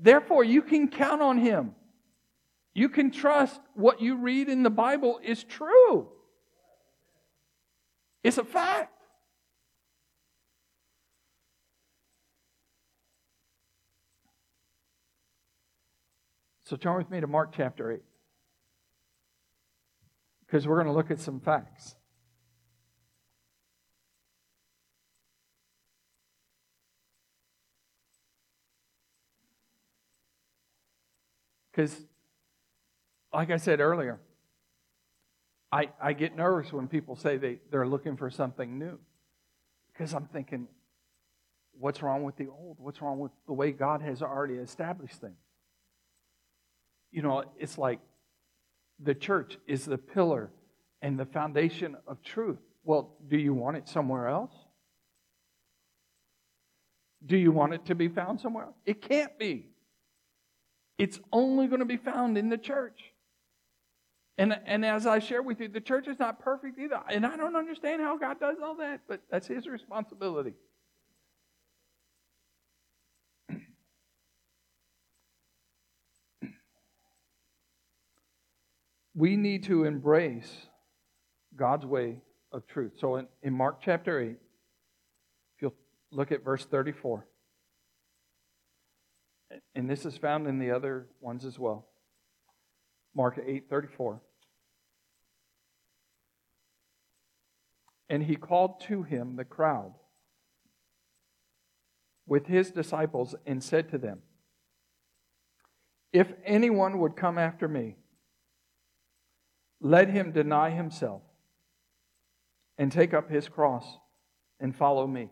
Therefore, 0.00 0.42
you 0.44 0.62
can 0.62 0.88
count 0.88 1.22
on 1.22 1.38
him. 1.38 1.74
You 2.74 2.88
can 2.88 3.10
trust 3.10 3.60
what 3.74 4.00
you 4.00 4.16
read 4.16 4.48
in 4.48 4.62
the 4.62 4.70
Bible 4.70 5.20
is 5.22 5.44
true. 5.44 6.08
It's 8.22 8.38
a 8.38 8.44
fact. 8.44 8.92
So 16.66 16.74
turn 16.74 16.96
with 16.96 17.08
me 17.12 17.20
to 17.20 17.28
Mark 17.28 17.52
chapter 17.56 17.92
8. 17.92 18.00
Because 20.44 20.66
we're 20.66 20.82
going 20.82 20.88
to 20.88 20.92
look 20.92 21.12
at 21.12 21.20
some 21.20 21.38
facts. 21.38 21.94
Because, 31.70 31.96
like 33.32 33.52
I 33.52 33.58
said 33.58 33.78
earlier, 33.78 34.18
I, 35.70 35.90
I 36.02 36.14
get 36.14 36.34
nervous 36.34 36.72
when 36.72 36.88
people 36.88 37.14
say 37.14 37.36
they, 37.36 37.60
they're 37.70 37.86
looking 37.86 38.16
for 38.16 38.28
something 38.28 38.76
new. 38.76 38.98
Because 39.92 40.12
I'm 40.14 40.26
thinking, 40.26 40.66
what's 41.78 42.02
wrong 42.02 42.24
with 42.24 42.36
the 42.36 42.48
old? 42.48 42.78
What's 42.80 43.00
wrong 43.00 43.20
with 43.20 43.30
the 43.46 43.52
way 43.52 43.70
God 43.70 44.02
has 44.02 44.20
already 44.20 44.54
established 44.54 45.20
things? 45.20 45.45
You 47.10 47.22
know, 47.22 47.44
it's 47.58 47.78
like 47.78 48.00
the 48.98 49.14
church 49.14 49.58
is 49.66 49.84
the 49.84 49.98
pillar 49.98 50.50
and 51.02 51.18
the 51.18 51.26
foundation 51.26 51.96
of 52.06 52.22
truth. 52.22 52.58
Well, 52.84 53.16
do 53.28 53.36
you 53.36 53.54
want 53.54 53.76
it 53.76 53.88
somewhere 53.88 54.28
else? 54.28 54.52
Do 57.24 57.36
you 57.36 57.50
want 57.50 57.74
it 57.74 57.86
to 57.86 57.94
be 57.94 58.08
found 58.08 58.40
somewhere 58.40 58.64
else? 58.64 58.76
It 58.84 59.02
can't 59.02 59.36
be. 59.38 59.66
It's 60.98 61.20
only 61.32 61.66
going 61.66 61.80
to 61.80 61.86
be 61.86 61.96
found 61.96 62.38
in 62.38 62.48
the 62.48 62.58
church. 62.58 63.12
And, 64.38 64.58
and 64.66 64.84
as 64.84 65.06
I 65.06 65.18
share 65.18 65.42
with 65.42 65.60
you, 65.60 65.68
the 65.68 65.80
church 65.80 66.08
is 66.08 66.18
not 66.18 66.40
perfect 66.40 66.78
either. 66.78 67.00
And 67.10 67.24
I 67.24 67.36
don't 67.36 67.56
understand 67.56 68.02
how 68.02 68.18
God 68.18 68.38
does 68.38 68.56
all 68.62 68.76
that, 68.76 69.00
but 69.08 69.22
that's 69.30 69.46
His 69.46 69.66
responsibility. 69.66 70.54
We 79.16 79.34
need 79.36 79.64
to 79.64 79.84
embrace 79.84 80.68
God's 81.56 81.86
way 81.86 82.20
of 82.52 82.66
truth. 82.66 82.92
So 82.98 83.16
in, 83.16 83.26
in 83.42 83.52
Mark 83.54 83.80
chapter 83.82 84.20
8, 84.20 84.28
if 84.30 84.36
you'll 85.62 85.74
look 86.12 86.30
at 86.30 86.44
verse 86.44 86.64
34 86.64 87.26
and 89.74 89.88
this 89.88 90.04
is 90.04 90.16
found 90.16 90.46
in 90.46 90.58
the 90.58 90.70
other 90.70 91.06
ones 91.20 91.44
as 91.44 91.58
well. 91.58 91.86
Mark 93.14 93.36
8:34. 93.36 94.20
And 98.08 98.22
he 98.22 98.36
called 98.36 98.80
to 98.82 99.02
him 99.02 99.36
the 99.36 99.44
crowd 99.44 99.94
with 102.26 102.46
his 102.46 102.70
disciples 102.70 103.34
and 103.46 103.62
said 103.62 103.88
to 103.90 103.98
them, 103.98 104.22
If 106.12 106.32
anyone 106.44 106.98
would 106.98 107.16
come 107.16 107.36
after 107.36 107.66
me, 107.66 107.96
let 109.80 110.08
him 110.08 110.32
deny 110.32 110.70
himself 110.70 111.22
and 112.78 112.90
take 112.90 113.14
up 113.14 113.30
his 113.30 113.48
cross 113.48 113.84
and 114.60 114.74
follow 114.74 115.06
me. 115.06 115.30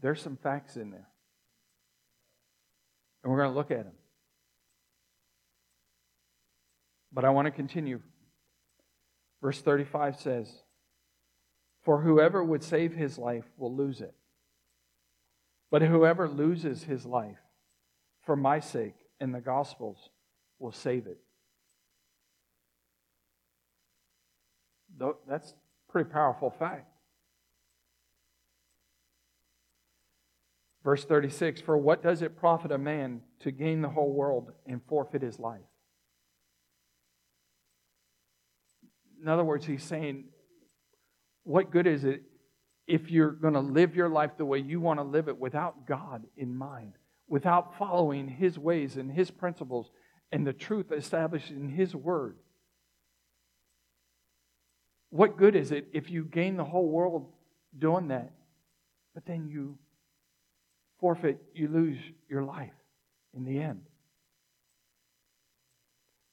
There's 0.00 0.20
some 0.20 0.36
facts 0.36 0.76
in 0.76 0.90
there. 0.90 1.08
And 3.22 3.30
we're 3.30 3.38
going 3.38 3.50
to 3.50 3.56
look 3.56 3.70
at 3.70 3.84
them. 3.84 3.94
But 7.12 7.24
I 7.24 7.30
want 7.30 7.46
to 7.46 7.50
continue. 7.50 8.00
Verse 9.42 9.60
35 9.60 10.18
says, 10.18 10.62
For 11.82 12.00
whoever 12.00 12.42
would 12.42 12.62
save 12.62 12.94
his 12.94 13.18
life 13.18 13.44
will 13.58 13.74
lose 13.74 14.00
it. 14.00 14.14
But 15.70 15.82
whoever 15.82 16.28
loses 16.28 16.84
his 16.84 17.04
life 17.04 17.38
for 18.22 18.36
my 18.36 18.60
sake 18.60 18.99
and 19.20 19.34
the 19.34 19.40
gospel's 19.40 20.10
will 20.58 20.72
save 20.72 21.06
it. 21.06 21.18
That's 25.28 25.54
pretty 25.88 26.10
powerful 26.10 26.50
fact. 26.50 26.86
Verse 30.84 31.04
36 31.04 31.60
For 31.60 31.76
what 31.76 32.02
does 32.02 32.22
it 32.22 32.36
profit 32.36 32.72
a 32.72 32.78
man 32.78 33.20
to 33.40 33.50
gain 33.50 33.82
the 33.82 33.88
whole 33.88 34.12
world 34.12 34.52
and 34.66 34.80
forfeit 34.88 35.22
his 35.22 35.38
life? 35.38 35.60
In 39.22 39.28
other 39.28 39.44
words, 39.44 39.66
he's 39.66 39.84
saying, 39.84 40.24
What 41.44 41.70
good 41.70 41.86
is 41.86 42.04
it 42.04 42.22
if 42.86 43.10
you're 43.10 43.30
going 43.30 43.54
to 43.54 43.60
live 43.60 43.94
your 43.94 44.08
life 44.08 44.32
the 44.36 44.44
way 44.44 44.58
you 44.58 44.80
want 44.80 44.98
to 44.98 45.04
live 45.04 45.28
it 45.28 45.38
without 45.38 45.86
God 45.86 46.24
in 46.36 46.54
mind, 46.54 46.94
without 47.30 47.78
following 47.78 48.28
his 48.28 48.58
ways 48.58 48.96
and 48.96 49.10
his 49.10 49.30
principles 49.30 49.90
and 50.30 50.46
the 50.46 50.52
truth 50.52 50.92
established 50.92 51.50
in 51.50 51.70
his 51.70 51.94
word? 51.94 52.36
What 55.08 55.38
good 55.38 55.56
is 55.56 55.72
it 55.72 55.88
if 55.92 56.10
you 56.10 56.24
gain 56.24 56.56
the 56.56 56.64
whole 56.64 56.88
world 56.88 57.32
doing 57.78 58.08
that, 58.08 58.32
but 59.14 59.24
then 59.24 59.48
you 59.48 59.78
forfeit, 60.98 61.40
you 61.54 61.68
lose 61.68 61.98
your 62.28 62.42
life 62.42 62.74
in 63.34 63.44
the 63.44 63.58
end. 63.58 63.82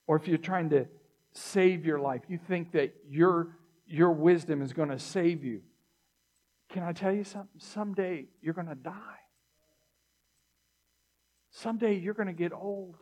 Or 0.08 0.16
if 0.16 0.28
you're 0.28 0.38
trying 0.38 0.70
to 0.72 0.88
save 1.32 1.86
your 1.86 2.00
life, 2.00 2.22
you 2.28 2.40
think 2.48 2.72
that 2.72 2.94
your, 3.08 3.58
your 3.86 4.12
wisdom 4.12 4.62
is 4.62 4.74
going 4.74 4.90
to 4.90 5.00
save 5.00 5.44
you. 5.44 5.62
Can 6.70 6.84
I 6.84 6.92
tell 6.92 7.12
you 7.12 7.24
something? 7.24 7.60
Someday 7.60 8.26
you're 8.42 8.54
going 8.54 8.68
to 8.68 8.76
die. 8.76 9.20
Someday 11.58 11.96
you're 11.96 12.14
going 12.14 12.28
to 12.28 12.34
get 12.34 12.54
old. 12.54 12.98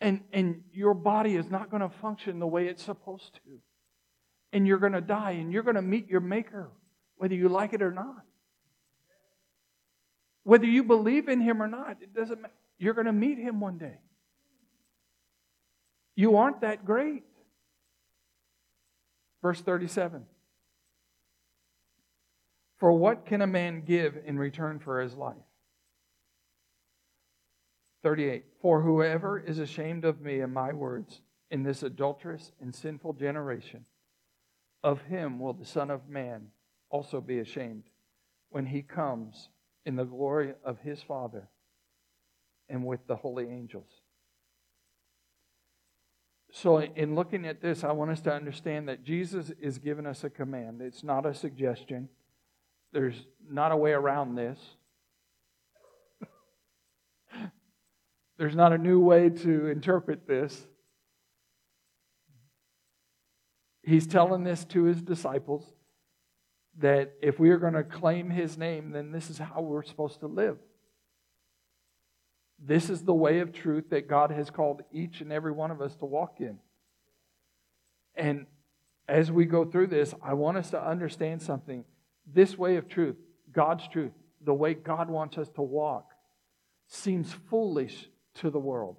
And, 0.00 0.22
and 0.32 0.62
your 0.72 0.92
body 0.92 1.36
is 1.36 1.48
not 1.48 1.70
going 1.70 1.82
to 1.82 1.88
function 1.88 2.38
the 2.38 2.46
way 2.46 2.66
it's 2.66 2.82
supposed 2.82 3.34
to. 3.34 3.60
And 4.52 4.66
you're 4.66 4.78
going 4.78 4.92
to 4.92 5.00
die 5.00 5.32
and 5.32 5.52
you're 5.52 5.62
going 5.62 5.76
to 5.76 5.82
meet 5.82 6.08
your 6.08 6.20
Maker, 6.20 6.70
whether 7.16 7.34
you 7.34 7.48
like 7.48 7.72
it 7.72 7.82
or 7.82 7.92
not. 7.92 8.24
Whether 10.42 10.66
you 10.66 10.82
believe 10.82 11.28
in 11.28 11.40
him 11.40 11.62
or 11.62 11.68
not, 11.68 11.98
it 12.02 12.14
doesn't 12.14 12.42
matter. 12.42 12.54
You're 12.78 12.94
going 12.94 13.06
to 13.06 13.12
meet 13.12 13.38
him 13.38 13.60
one 13.60 13.78
day. 13.78 13.98
You 16.14 16.36
aren't 16.36 16.60
that 16.60 16.84
great. 16.84 17.24
Verse 19.42 19.60
37. 19.60 20.24
For 22.78 22.92
what 22.92 23.26
can 23.26 23.42
a 23.42 23.46
man 23.46 23.82
give 23.84 24.18
in 24.24 24.38
return 24.38 24.78
for 24.78 25.00
his 25.00 25.14
life? 25.14 25.36
38. 28.06 28.44
For 28.62 28.82
whoever 28.82 29.36
is 29.36 29.58
ashamed 29.58 30.04
of 30.04 30.20
me 30.20 30.38
and 30.38 30.54
my 30.54 30.72
words 30.72 31.22
in 31.50 31.64
this 31.64 31.82
adulterous 31.82 32.52
and 32.60 32.72
sinful 32.72 33.14
generation, 33.14 33.84
of 34.84 35.02
him 35.02 35.40
will 35.40 35.54
the 35.54 35.64
Son 35.64 35.90
of 35.90 36.08
Man 36.08 36.52
also 36.88 37.20
be 37.20 37.40
ashamed 37.40 37.82
when 38.50 38.66
he 38.66 38.80
comes 38.80 39.48
in 39.84 39.96
the 39.96 40.04
glory 40.04 40.54
of 40.64 40.78
his 40.78 41.02
Father 41.02 41.48
and 42.68 42.86
with 42.86 43.04
the 43.08 43.16
holy 43.16 43.48
angels. 43.48 43.90
So, 46.52 46.78
in 46.78 47.16
looking 47.16 47.44
at 47.44 47.60
this, 47.60 47.82
I 47.82 47.90
want 47.90 48.12
us 48.12 48.20
to 48.20 48.32
understand 48.32 48.88
that 48.88 49.02
Jesus 49.02 49.50
is 49.60 49.78
giving 49.78 50.06
us 50.06 50.22
a 50.22 50.30
command. 50.30 50.80
It's 50.80 51.02
not 51.02 51.26
a 51.26 51.34
suggestion, 51.34 52.08
there's 52.92 53.26
not 53.50 53.72
a 53.72 53.76
way 53.76 53.90
around 53.90 54.36
this. 54.36 54.60
There's 58.38 58.54
not 58.54 58.72
a 58.72 58.78
new 58.78 59.00
way 59.00 59.30
to 59.30 59.66
interpret 59.68 60.26
this. 60.26 60.66
He's 63.82 64.06
telling 64.06 64.44
this 64.44 64.64
to 64.66 64.84
his 64.84 65.00
disciples 65.00 65.64
that 66.78 67.14
if 67.22 67.38
we 67.38 67.50
are 67.50 67.56
going 67.56 67.74
to 67.74 67.84
claim 67.84 68.30
his 68.30 68.58
name, 68.58 68.90
then 68.90 69.12
this 69.12 69.30
is 69.30 69.38
how 69.38 69.60
we're 69.60 69.84
supposed 69.84 70.20
to 70.20 70.26
live. 70.26 70.58
This 72.58 72.90
is 72.90 73.02
the 73.02 73.14
way 73.14 73.40
of 73.40 73.52
truth 73.52 73.90
that 73.90 74.08
God 74.08 74.30
has 74.30 74.50
called 74.50 74.82
each 74.92 75.20
and 75.20 75.32
every 75.32 75.52
one 75.52 75.70
of 75.70 75.80
us 75.80 75.94
to 75.96 76.04
walk 76.04 76.40
in. 76.40 76.58
And 78.14 78.46
as 79.08 79.30
we 79.30 79.44
go 79.44 79.64
through 79.64 79.88
this, 79.88 80.14
I 80.22 80.34
want 80.34 80.56
us 80.56 80.70
to 80.70 80.82
understand 80.82 81.42
something. 81.42 81.84
This 82.26 82.58
way 82.58 82.76
of 82.76 82.88
truth, 82.88 83.16
God's 83.52 83.86
truth, 83.88 84.12
the 84.44 84.54
way 84.54 84.74
God 84.74 85.08
wants 85.08 85.38
us 85.38 85.48
to 85.50 85.62
walk, 85.62 86.10
seems 86.88 87.32
foolish 87.32 88.08
to 88.40 88.50
the 88.50 88.58
world. 88.58 88.96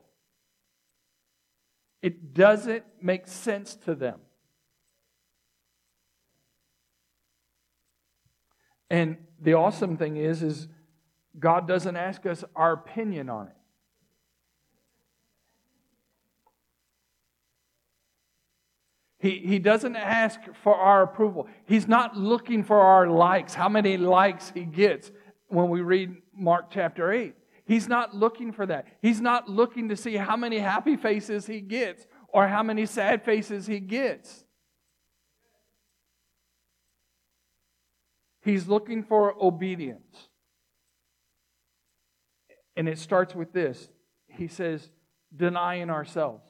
It 2.01 2.33
doesn't 2.33 2.83
make 3.01 3.27
sense 3.27 3.75
to 3.85 3.95
them. 3.95 4.19
And 8.89 9.17
the 9.41 9.53
awesome 9.53 9.97
thing 9.97 10.17
is, 10.17 10.43
is 10.43 10.67
God 11.39 11.67
doesn't 11.67 11.95
ask 11.95 12.25
us 12.25 12.43
our 12.55 12.73
opinion 12.73 13.29
on 13.29 13.47
it. 13.47 13.53
He, 19.19 19.39
he 19.39 19.59
doesn't 19.59 19.95
ask 19.95 20.39
for 20.63 20.75
our 20.75 21.03
approval. 21.03 21.47
He's 21.65 21.87
not 21.87 22.15
looking 22.15 22.63
for 22.63 22.79
our 22.79 23.07
likes, 23.07 23.55
how 23.55 23.67
many 23.67 23.97
likes 23.97 24.51
he 24.53 24.63
gets 24.63 25.11
when 25.47 25.69
we 25.69 25.81
read 25.81 26.15
Mark 26.35 26.67
chapter 26.69 27.11
8. 27.11 27.33
He's 27.67 27.89
not 27.89 28.15
looking 28.15 28.53
for 28.53 28.65
that. 28.65 28.87
He's 29.01 29.19
not 29.19 29.49
looking 29.49 29.89
to 29.89 29.97
see 29.97 30.15
how 30.15 30.37
many 30.37 30.57
happy 30.59 30.95
faces 30.95 31.45
he 31.45 31.59
gets 31.59 32.07
or 32.29 32.47
how 32.47 32.63
many 32.63 32.85
sad 32.85 33.23
faces 33.23 33.67
he 33.67 33.81
gets. 33.81 34.45
He's 38.41 38.69
looking 38.69 39.03
for 39.03 39.35
obedience. 39.43 40.29
And 42.77 42.87
it 42.87 42.99
starts 42.99 43.35
with 43.35 43.51
this 43.51 43.89
He 44.29 44.47
says, 44.47 44.89
denying 45.35 45.89
ourselves. 45.89 46.45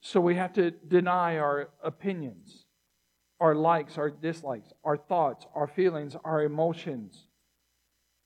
So 0.00 0.20
we 0.20 0.34
have 0.34 0.52
to 0.54 0.72
deny 0.72 1.38
our 1.38 1.68
opinions, 1.84 2.64
our 3.38 3.54
likes, 3.54 3.96
our 3.96 4.10
dislikes, 4.10 4.72
our 4.82 4.96
thoughts, 4.96 5.46
our 5.54 5.68
feelings, 5.68 6.16
our 6.24 6.42
emotions 6.42 7.27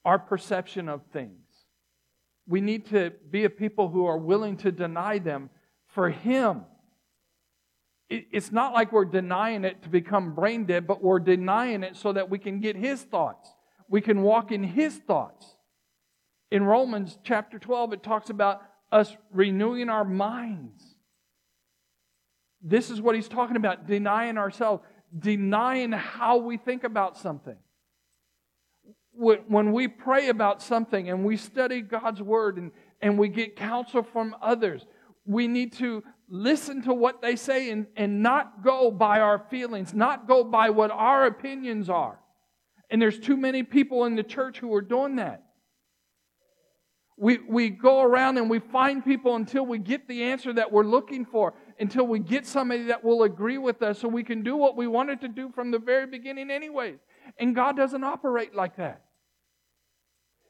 our 0.05 0.19
perception 0.19 0.89
of 0.89 1.03
things. 1.13 1.39
We 2.47 2.61
need 2.61 2.87
to 2.87 3.13
be 3.31 3.45
a 3.45 3.51
people 3.51 3.89
who 3.89 4.07
are 4.07 4.19
willing 4.19 4.57
to 4.59 4.73
deny 4.73 5.19
them 5.19 5.51
for 5.87 6.11
Him. 6.11 6.63
It's 8.11 8.53
not 8.53 8.75
like 8.75 8.93
we're 8.93 9.05
denying 9.05 9.65
it 9.65 9.83
to 9.85 9.89
become 9.89 10.35
brain 10.35 10.67
dead, 10.67 10.87
but 10.87 11.03
we're 11.03 11.21
denying 11.21 11.83
it 11.83 11.97
so 11.97 12.13
that 12.13 12.29
we 12.29 12.39
can 12.39 12.61
get 12.61 12.77
His 12.77 13.03
thoughts. 13.03 13.49
We 13.89 14.01
can 14.01 14.23
walk 14.23 14.53
in 14.53 14.65
His 14.65 14.97
thoughts. 14.97 15.57
In 16.51 16.65
Romans 16.65 17.19
chapter 17.23 17.59
12, 17.59 17.95
it 17.95 18.03
talks 18.03 18.29
about 18.29 18.63
us 18.91 19.17
renewing 19.33 19.89
our 19.89 20.05
minds. 20.05 20.85
This 22.61 22.91
is 22.91 23.01
what 23.01 23.15
he's 23.15 23.29
talking 23.29 23.57
about 23.57 23.87
denying 23.87 24.39
ourselves, 24.39 24.83
denying 25.19 25.93
how 25.93 26.37
we 26.37 26.57
think 26.57 26.85
about 26.85 27.17
something 27.17 27.57
when 29.15 29.73
we 29.73 29.89
pray 29.89 30.29
about 30.29 30.63
something 30.63 31.09
and 31.11 31.25
we 31.25 31.37
study 31.37 31.81
God's 31.81 32.23
word 32.23 32.57
and, 32.57 32.73
and 33.01 33.19
we 33.19 33.29
get 33.29 33.57
counsel 33.57 34.03
from 34.03 34.35
others, 34.41 34.87
we 35.27 35.47
need 35.47 35.73
to 35.75 36.03
listen 36.29 36.83
to 36.83 36.95
what 36.95 37.21
they 37.21 37.37
say 37.37 37.71
and, 37.71 37.87
and 37.97 38.23
not 38.23 38.65
go 38.65 38.91
by 38.91 39.21
our 39.21 39.39
feelings, 39.51 39.93
not 39.93 40.27
go 40.27 40.43
by 40.43 40.71
what 40.71 40.91
our 40.91 41.27
opinions 41.27 41.91
are. 41.91 42.19
And 42.91 43.01
there's 43.01 43.19
too 43.19 43.37
many 43.37 43.63
people 43.63 44.05
in 44.07 44.17
the 44.17 44.23
church 44.23 44.59
who 44.59 44.73
are 44.75 44.83
doing 44.83 45.17
that. 45.17 45.43
We, 47.19 47.39
we 47.39 47.69
go 47.69 48.01
around 48.01 48.39
and 48.39 48.51
we 48.51 48.59
find 48.59 49.05
people 49.05 49.37
until 49.37 49.65
we 49.65 49.79
get 49.79 50.09
the 50.09 50.25
answer 50.25 50.53
that 50.55 50.73
we're 50.73 50.85
looking 50.85 51.25
for, 51.25 51.55
until 51.79 52.07
we 52.07 52.19
get 52.19 52.47
somebody 52.47 52.85
that 52.85 53.05
will 53.05 53.23
agree 53.23 53.59
with 53.59 53.83
us 53.83 54.01
so 54.01 54.09
we 54.09 54.25
can 54.25 54.43
do 54.43 54.57
what 54.57 54.77
we 54.77 54.87
wanted 54.87 55.21
to 55.21 55.29
do 55.29 55.51
from 55.51 55.71
the 55.71 55.79
very 55.79 56.07
beginning, 56.07 56.51
anyways. 56.51 56.99
And 57.39 57.55
God 57.55 57.77
doesn't 57.77 58.05
operate 58.05 58.55
like 58.55 58.77
that. 58.77 59.03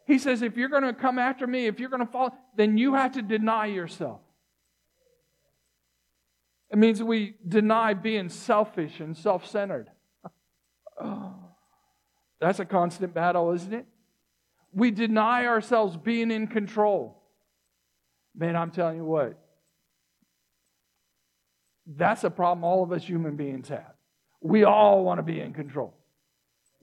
He 0.06 0.18
says, 0.18 0.42
if 0.42 0.56
you're 0.56 0.68
going 0.68 0.82
to 0.82 0.92
come 0.92 1.18
after 1.18 1.46
me, 1.46 1.66
if 1.66 1.78
you're 1.78 1.88
going 1.88 2.04
to 2.04 2.11
follow, 2.11 2.32
then 2.56 2.76
you 2.76 2.94
have 2.94 3.12
to 3.12 3.22
deny 3.22 3.66
yourself. 3.66 4.20
It 6.70 6.78
means 6.78 7.02
we 7.02 7.37
deny 7.46 7.94
being 7.94 8.28
selfish 8.28 8.98
and 9.00 9.16
self 9.16 9.46
centered. 9.46 9.90
oh, 11.00 11.35
that's 12.40 12.58
a 12.58 12.64
constant 12.64 13.14
battle, 13.14 13.52
isn't 13.52 13.72
it? 13.72 13.87
We 14.72 14.90
deny 14.90 15.46
ourselves 15.46 15.96
being 15.96 16.30
in 16.30 16.46
control. 16.46 17.22
Man, 18.35 18.56
I'm 18.56 18.70
telling 18.70 18.96
you 18.96 19.04
what, 19.04 19.38
that's 21.87 22.24
a 22.24 22.30
problem 22.30 22.64
all 22.64 22.82
of 22.82 22.90
us 22.92 23.04
human 23.04 23.37
beings 23.37 23.68
have. 23.68 23.92
We 24.40 24.64
all 24.64 25.04
want 25.04 25.18
to 25.18 25.22
be 25.22 25.40
in 25.40 25.52
control. 25.52 25.94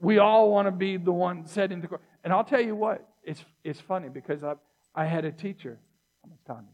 We 0.00 0.18
all 0.18 0.50
want 0.50 0.66
to 0.66 0.72
be 0.72 0.96
the 0.96 1.12
one 1.12 1.46
set 1.46 1.72
into 1.72 1.88
control. 1.88 2.06
And 2.24 2.32
I'll 2.32 2.44
tell 2.44 2.60
you 2.60 2.74
what, 2.74 3.06
it's, 3.22 3.44
it's 3.64 3.80
funny 3.80 4.08
because 4.08 4.42
I, 4.42 4.54
I 4.94 5.04
had 5.04 5.24
a 5.24 5.32
teacher. 5.32 5.78
How 6.22 6.30
much 6.30 6.44
time? 6.46 6.66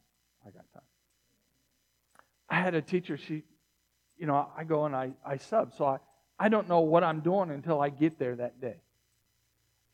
I 0.47 0.51
got 0.51 0.65
time. 0.73 0.83
I 2.49 2.61
had 2.61 2.75
a 2.75 2.83
teacher, 2.83 3.17
she, 3.17 3.43
you 4.17 4.27
know, 4.27 4.49
I 4.57 4.65
go 4.65 4.87
and 4.87 4.95
I, 4.95 5.11
I 5.25 5.37
sub. 5.37 5.75
So 5.77 5.85
I, 5.85 5.99
I 6.39 6.49
don't 6.49 6.69
know 6.69 6.81
what 6.81 7.03
I'm 7.03 7.21
doing 7.21 7.51
until 7.51 7.81
I 7.81 7.89
get 7.89 8.19
there 8.19 8.37
that 8.37 8.61
day. 8.61 8.77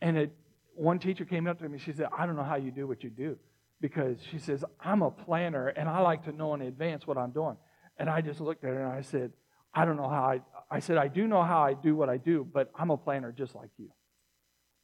And 0.01 0.17
it, 0.17 0.33
one 0.75 0.99
teacher 0.99 1.25
came 1.25 1.47
up 1.47 1.59
to 1.61 1.69
me. 1.69 1.79
She 1.79 1.93
said, 1.93 2.09
I 2.17 2.27
don't 2.27 2.37
know 2.37 2.43
how 2.43 2.57
you 2.57 2.71
do 2.71 2.87
what 2.87 3.03
you 3.03 3.11
do. 3.11 3.39
Because 3.81 4.19
she 4.31 4.39
says, 4.39 4.65
I'm 4.81 5.03
a 5.03 5.11
planner 5.11 5.69
and 5.69 5.89
I 5.89 6.01
like 6.01 6.25
to 6.25 6.33
know 6.33 6.55
in 6.55 6.63
advance 6.63 7.07
what 7.07 7.19
I'm 7.19 7.31
doing. 7.31 7.57
And 7.99 8.09
I 8.09 8.21
just 8.21 8.41
looked 8.41 8.65
at 8.65 8.71
her 8.71 8.85
and 8.85 8.93
I 8.93 9.01
said, 9.01 9.33
I 9.75 9.85
don't 9.85 9.97
know 9.97 10.09
how 10.09 10.23
I, 10.23 10.41
I 10.73 10.81
said, 10.81 10.97
I 10.97 11.07
do 11.07 11.29
know 11.29 11.43
how 11.43 11.61
I 11.61 11.75
do 11.75 11.95
what 11.95 12.09
I 12.09 12.17
do, 12.17 12.49
but 12.51 12.71
I'm 12.75 12.89
a 12.89 12.97
planner 12.97 13.31
just 13.31 13.55
like 13.55 13.69
you. 13.77 13.91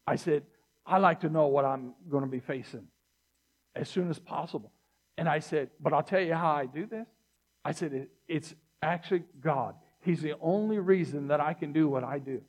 I 0.06 0.16
said, 0.16 0.42
I 0.84 0.98
like 0.98 1.20
to 1.20 1.30
know 1.30 1.46
what 1.46 1.64
I'm 1.64 1.94
going 2.10 2.24
to 2.24 2.30
be 2.30 2.40
facing 2.40 2.86
as 3.74 3.88
soon 3.88 4.10
as 4.10 4.18
possible. 4.18 4.70
And 5.16 5.26
I 5.26 5.38
said, 5.38 5.70
But 5.80 5.94
I'll 5.94 6.02
tell 6.02 6.20
you 6.20 6.34
how 6.34 6.52
I 6.52 6.66
do 6.66 6.84
this. 6.84 7.06
I 7.64 7.72
said, 7.72 8.08
It's 8.28 8.54
actually 8.82 9.24
God. 9.40 9.76
He's 10.00 10.20
the 10.20 10.34
only 10.42 10.78
reason 10.78 11.28
that 11.28 11.40
I 11.40 11.54
can 11.54 11.72
do 11.72 11.88
what 11.88 12.04
I 12.04 12.18
do. 12.18 12.42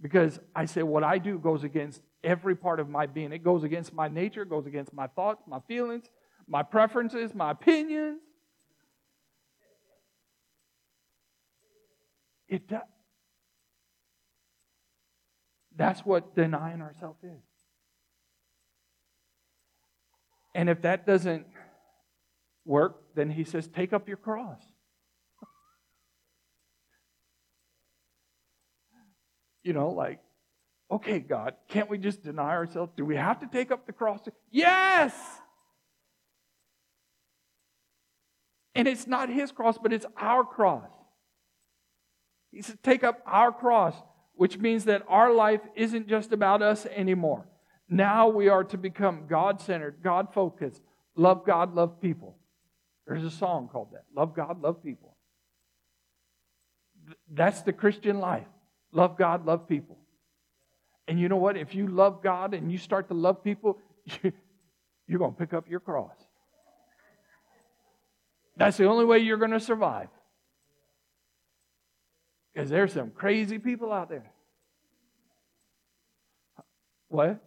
Because 0.00 0.38
I 0.54 0.66
said, 0.66 0.84
What 0.84 1.02
I 1.02 1.18
do 1.18 1.36
goes 1.36 1.64
against 1.64 2.00
every 2.22 2.54
part 2.54 2.78
of 2.78 2.88
my 2.88 3.06
being. 3.06 3.32
It 3.32 3.42
goes 3.42 3.64
against 3.64 3.92
my 3.92 4.06
nature, 4.06 4.42
it 4.42 4.50
goes 4.50 4.66
against 4.66 4.92
my 4.92 5.08
thoughts, 5.08 5.42
my 5.48 5.58
feelings, 5.66 6.04
my 6.46 6.62
preferences, 6.62 7.34
my 7.34 7.50
opinions. 7.50 8.20
It 12.54 12.68
does. 12.68 12.82
That's 15.74 16.06
what 16.06 16.36
denying 16.36 16.82
ourselves 16.82 17.18
is. 17.24 17.42
And 20.54 20.70
if 20.70 20.82
that 20.82 21.04
doesn't 21.04 21.48
work, 22.64 23.02
then 23.16 23.28
he 23.28 23.42
says, 23.42 23.66
take 23.66 23.92
up 23.92 24.06
your 24.06 24.18
cross. 24.18 24.62
you 29.64 29.72
know, 29.72 29.88
like, 29.88 30.20
Okay, 30.90 31.18
God, 31.18 31.54
can't 31.66 31.90
we 31.90 31.98
just 31.98 32.22
deny 32.22 32.50
ourselves? 32.50 32.92
Do 32.94 33.04
we 33.04 33.16
have 33.16 33.40
to 33.40 33.48
take 33.48 33.72
up 33.72 33.84
the 33.86 33.92
cross? 33.92 34.20
Yes! 34.52 35.12
And 38.76 38.86
it's 38.86 39.06
not 39.06 39.28
his 39.28 39.50
cross, 39.50 39.76
but 39.76 39.92
it's 39.92 40.06
our 40.16 40.44
cross. 40.44 40.90
He 42.54 42.62
said, 42.62 42.82
Take 42.82 43.02
up 43.04 43.20
our 43.26 43.52
cross, 43.52 43.94
which 44.34 44.58
means 44.58 44.84
that 44.84 45.02
our 45.08 45.32
life 45.32 45.60
isn't 45.74 46.08
just 46.08 46.32
about 46.32 46.62
us 46.62 46.86
anymore. 46.86 47.46
Now 47.88 48.28
we 48.28 48.48
are 48.48 48.64
to 48.64 48.78
become 48.78 49.26
God 49.28 49.60
centered, 49.60 49.96
God 50.02 50.32
focused, 50.32 50.82
love 51.16 51.44
God, 51.44 51.74
love 51.74 52.00
people. 52.00 52.36
There's 53.06 53.24
a 53.24 53.30
song 53.30 53.68
called 53.70 53.88
that 53.92 54.04
Love 54.16 54.34
God, 54.34 54.62
love 54.62 54.82
people. 54.82 55.16
That's 57.30 57.60
the 57.62 57.72
Christian 57.72 58.18
life. 58.18 58.46
Love 58.92 59.18
God, 59.18 59.44
love 59.44 59.68
people. 59.68 59.98
And 61.06 61.20
you 61.20 61.28
know 61.28 61.36
what? 61.36 61.56
If 61.56 61.74
you 61.74 61.88
love 61.88 62.22
God 62.22 62.54
and 62.54 62.72
you 62.72 62.78
start 62.78 63.08
to 63.08 63.14
love 63.14 63.44
people, 63.44 63.78
you're 65.06 65.18
going 65.18 65.32
to 65.32 65.38
pick 65.38 65.52
up 65.52 65.68
your 65.68 65.80
cross. 65.80 66.16
That's 68.56 68.76
the 68.76 68.86
only 68.86 69.04
way 69.04 69.18
you're 69.18 69.36
going 69.36 69.50
to 69.50 69.60
survive. 69.60 70.08
Because 72.54 72.70
there's 72.70 72.92
some 72.92 73.10
crazy 73.10 73.58
people 73.58 73.92
out 73.92 74.08
there. 74.08 74.30
What? 77.08 77.42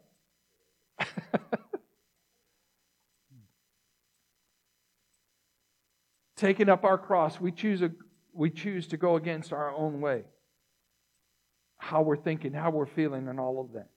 Taking 6.35 6.67
up 6.69 6.83
our 6.83 6.97
cross, 6.97 7.39
we 7.39 7.51
choose, 7.51 7.81
a, 7.81 7.91
we 8.33 8.49
choose 8.49 8.87
to 8.87 8.97
go 8.97 9.15
against 9.15 9.53
our 9.53 9.73
own 9.73 10.01
way. 10.01 10.23
How 11.77 12.01
we're 12.01 12.17
thinking, 12.17 12.51
how 12.53 12.69
we're 12.71 12.85
feeling, 12.85 13.29
and 13.29 13.39
all 13.39 13.61
of 13.61 13.71
that. 13.73 13.89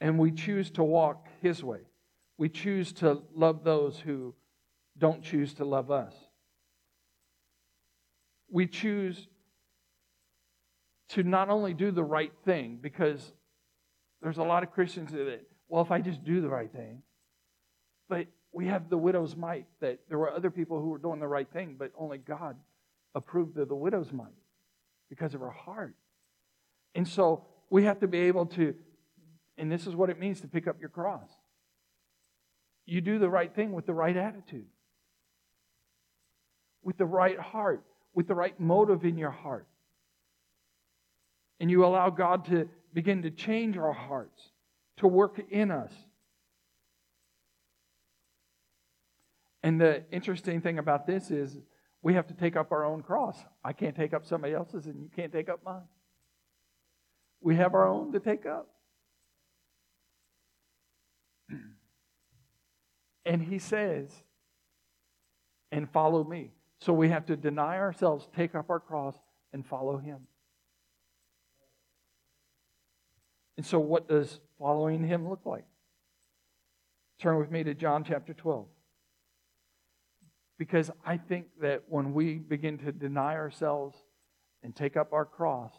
And 0.00 0.18
we 0.18 0.32
choose 0.32 0.70
to 0.72 0.82
walk 0.82 1.28
His 1.40 1.62
way. 1.62 1.80
We 2.36 2.48
choose 2.48 2.92
to 2.94 3.22
love 3.34 3.62
those 3.64 4.00
who 4.00 4.34
don't 4.98 5.22
choose 5.22 5.54
to 5.54 5.64
love 5.64 5.90
us. 5.90 6.12
We 8.54 8.68
choose 8.68 9.26
to 11.08 11.24
not 11.24 11.50
only 11.50 11.74
do 11.74 11.90
the 11.90 12.04
right 12.04 12.32
thing, 12.44 12.78
because 12.80 13.32
there's 14.22 14.38
a 14.38 14.44
lot 14.44 14.62
of 14.62 14.70
Christians 14.70 15.10
that, 15.10 15.40
well, 15.68 15.82
if 15.82 15.90
I 15.90 16.00
just 16.00 16.22
do 16.22 16.40
the 16.40 16.48
right 16.48 16.70
thing, 16.70 17.02
but 18.08 18.28
we 18.52 18.66
have 18.66 18.88
the 18.88 18.96
widow's 18.96 19.34
mite 19.34 19.66
that 19.80 19.98
there 20.08 20.18
were 20.18 20.30
other 20.30 20.52
people 20.52 20.80
who 20.80 20.90
were 20.90 20.98
doing 20.98 21.18
the 21.18 21.26
right 21.26 21.48
thing, 21.52 21.74
but 21.76 21.90
only 21.98 22.18
God 22.18 22.54
approved 23.16 23.58
of 23.58 23.68
the 23.68 23.74
widow's 23.74 24.12
mite 24.12 24.28
because 25.10 25.34
of 25.34 25.40
her 25.40 25.50
heart. 25.50 25.96
And 26.94 27.08
so 27.08 27.46
we 27.70 27.82
have 27.82 27.98
to 27.98 28.06
be 28.06 28.20
able 28.20 28.46
to, 28.46 28.72
and 29.58 29.68
this 29.68 29.88
is 29.88 29.96
what 29.96 30.10
it 30.10 30.20
means 30.20 30.40
to 30.42 30.46
pick 30.46 30.68
up 30.68 30.76
your 30.78 30.90
cross. 30.90 31.28
You 32.86 33.00
do 33.00 33.18
the 33.18 33.28
right 33.28 33.52
thing 33.52 33.72
with 33.72 33.84
the 33.84 33.94
right 33.94 34.16
attitude 34.16 34.66
with 36.84 36.98
the 36.98 37.06
right 37.06 37.40
heart, 37.40 37.82
with 38.14 38.28
the 38.28 38.34
right 38.34 38.58
motive 38.58 39.04
in 39.04 39.18
your 39.18 39.30
heart. 39.30 39.66
And 41.60 41.70
you 41.70 41.84
allow 41.84 42.10
God 42.10 42.46
to 42.46 42.68
begin 42.92 43.22
to 43.22 43.30
change 43.30 43.76
our 43.76 43.92
hearts, 43.92 44.50
to 44.98 45.06
work 45.06 45.40
in 45.50 45.70
us. 45.70 45.92
And 49.62 49.80
the 49.80 50.04
interesting 50.12 50.60
thing 50.60 50.78
about 50.78 51.06
this 51.06 51.30
is 51.30 51.58
we 52.02 52.14
have 52.14 52.26
to 52.26 52.34
take 52.34 52.54
up 52.54 52.70
our 52.70 52.84
own 52.84 53.02
cross. 53.02 53.38
I 53.64 53.72
can't 53.72 53.96
take 53.96 54.12
up 54.12 54.26
somebody 54.26 54.52
else's, 54.52 54.86
and 54.86 55.02
you 55.02 55.08
can't 55.14 55.32
take 55.32 55.48
up 55.48 55.60
mine. 55.64 55.88
We 57.40 57.56
have 57.56 57.74
our 57.74 57.88
own 57.88 58.12
to 58.12 58.20
take 58.20 58.46
up. 58.46 58.68
And 63.26 63.40
he 63.40 63.58
says, 63.58 64.10
and 65.72 65.90
follow 65.90 66.22
me. 66.22 66.52
So 66.80 66.92
we 66.92 67.08
have 67.08 67.26
to 67.26 67.36
deny 67.36 67.78
ourselves, 67.78 68.28
take 68.36 68.54
up 68.54 68.70
our 68.70 68.80
cross, 68.80 69.16
and 69.52 69.64
follow 69.64 69.96
Him. 69.96 70.26
And 73.56 73.64
so, 73.64 73.78
what 73.78 74.08
does 74.08 74.40
following 74.58 75.06
Him 75.06 75.28
look 75.28 75.40
like? 75.44 75.64
Turn 77.20 77.38
with 77.38 77.50
me 77.50 77.62
to 77.64 77.74
John 77.74 78.04
chapter 78.04 78.34
12. 78.34 78.66
Because 80.58 80.90
I 81.04 81.16
think 81.16 81.46
that 81.60 81.84
when 81.88 82.14
we 82.14 82.34
begin 82.34 82.78
to 82.78 82.92
deny 82.92 83.34
ourselves 83.34 83.96
and 84.62 84.74
take 84.74 84.96
up 84.96 85.12
our 85.12 85.24
cross, 85.24 85.72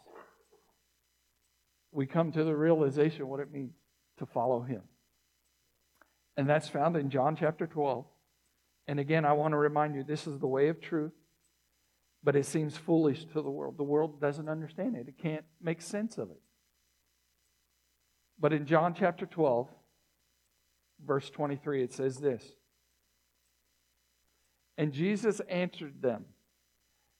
we 1.92 2.06
come 2.06 2.32
to 2.32 2.44
the 2.44 2.54
realization 2.54 3.28
what 3.28 3.40
it 3.40 3.52
means 3.52 3.74
to 4.18 4.26
follow 4.26 4.60
Him. 4.62 4.82
And 6.36 6.48
that's 6.48 6.68
found 6.68 6.96
in 6.96 7.10
John 7.10 7.36
chapter 7.36 7.66
12. 7.66 8.04
And 8.88 9.00
again, 9.00 9.24
I 9.24 9.32
want 9.32 9.52
to 9.52 9.58
remind 9.58 9.94
you 9.94 10.04
this 10.04 10.26
is 10.26 10.38
the 10.38 10.46
way 10.46 10.68
of 10.68 10.80
truth, 10.80 11.12
but 12.22 12.36
it 12.36 12.46
seems 12.46 12.76
foolish 12.76 13.24
to 13.26 13.42
the 13.42 13.50
world. 13.50 13.76
The 13.76 13.84
world 13.84 14.20
doesn't 14.20 14.48
understand 14.48 14.96
it, 14.96 15.08
it 15.08 15.18
can't 15.18 15.44
make 15.60 15.82
sense 15.82 16.18
of 16.18 16.30
it. 16.30 16.40
But 18.38 18.52
in 18.52 18.66
John 18.66 18.94
chapter 18.94 19.26
12, 19.26 19.68
verse 21.04 21.30
23, 21.30 21.82
it 21.82 21.92
says 21.92 22.18
this 22.18 22.44
And 24.76 24.92
Jesus 24.92 25.40
answered 25.48 26.02
them, 26.02 26.26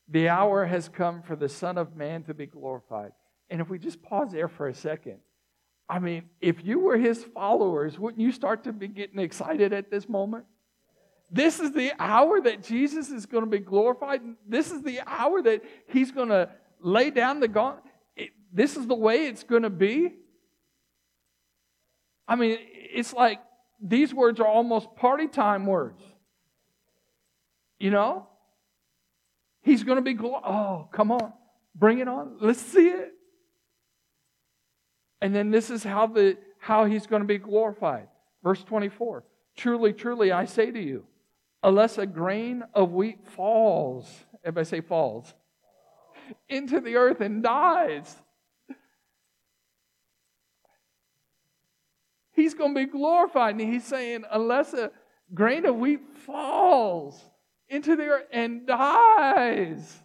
The 0.08 0.28
hour 0.28 0.66
has 0.66 0.88
come 0.88 1.22
for 1.22 1.36
the 1.36 1.48
Son 1.48 1.78
of 1.78 1.96
Man 1.96 2.22
to 2.24 2.34
be 2.34 2.46
glorified. 2.46 3.12
And 3.48 3.60
if 3.60 3.68
we 3.68 3.78
just 3.78 4.02
pause 4.02 4.32
there 4.32 4.48
for 4.48 4.68
a 4.68 4.74
second, 4.74 5.18
I 5.88 6.00
mean, 6.00 6.24
if 6.40 6.64
you 6.64 6.80
were 6.80 6.96
his 6.96 7.22
followers, 7.22 7.98
wouldn't 7.98 8.20
you 8.20 8.32
start 8.32 8.64
to 8.64 8.72
be 8.72 8.88
getting 8.88 9.20
excited 9.20 9.72
at 9.72 9.90
this 9.90 10.08
moment? 10.08 10.44
This 11.30 11.60
is 11.60 11.72
the 11.72 11.92
hour 11.98 12.40
that 12.40 12.62
Jesus 12.62 13.10
is 13.10 13.26
going 13.26 13.44
to 13.44 13.50
be 13.50 13.58
glorified. 13.58 14.20
This 14.48 14.70
is 14.70 14.82
the 14.82 15.00
hour 15.06 15.42
that 15.42 15.62
he's 15.88 16.12
going 16.12 16.28
to 16.28 16.50
lay 16.80 17.10
down 17.10 17.40
the 17.40 17.48
gauntlet. 17.48 17.84
This 18.52 18.76
is 18.76 18.86
the 18.86 18.94
way 18.94 19.26
it's 19.26 19.42
going 19.42 19.62
to 19.62 19.70
be. 19.70 20.14
I 22.28 22.36
mean, 22.36 22.58
it's 22.60 23.12
like 23.12 23.40
these 23.80 24.14
words 24.14 24.40
are 24.40 24.46
almost 24.46 24.94
party 24.96 25.28
time 25.28 25.66
words. 25.66 26.02
You 27.78 27.90
know? 27.90 28.28
He's 29.62 29.82
going 29.82 29.96
to 29.96 30.02
be, 30.02 30.14
glo- 30.14 30.40
oh, 30.44 30.88
come 30.92 31.10
on. 31.10 31.32
Bring 31.74 31.98
it 31.98 32.08
on. 32.08 32.36
Let's 32.40 32.60
see 32.60 32.88
it. 32.88 33.12
And 35.20 35.34
then 35.34 35.50
this 35.50 35.70
is 35.70 35.82
how, 35.82 36.06
the, 36.06 36.38
how 36.58 36.84
he's 36.84 37.06
going 37.06 37.22
to 37.22 37.26
be 37.26 37.38
glorified. 37.38 38.08
Verse 38.42 38.62
24 38.62 39.24
Truly, 39.56 39.92
truly, 39.92 40.32
I 40.32 40.44
say 40.44 40.70
to 40.70 40.80
you, 40.80 41.04
unless 41.62 41.98
a 41.98 42.06
grain 42.06 42.62
of 42.74 42.92
wheat 42.92 43.26
falls, 43.26 44.08
if 44.44 44.56
I 44.56 44.62
say 44.62 44.80
falls, 44.80 45.34
into 46.48 46.80
the 46.80 46.96
earth 46.96 47.20
and 47.20 47.42
dies. 47.42 48.16
He's 52.32 52.54
going 52.54 52.74
to 52.74 52.84
be 52.84 52.90
glorified. 52.90 53.58
And 53.58 53.72
he's 53.72 53.84
saying, 53.84 54.24
unless 54.30 54.74
a 54.74 54.90
grain 55.32 55.64
of 55.64 55.76
wheat 55.76 56.06
falls 56.26 57.20
into 57.68 57.96
the 57.96 58.04
earth 58.04 58.26
and 58.30 58.66
dies, 58.66 60.02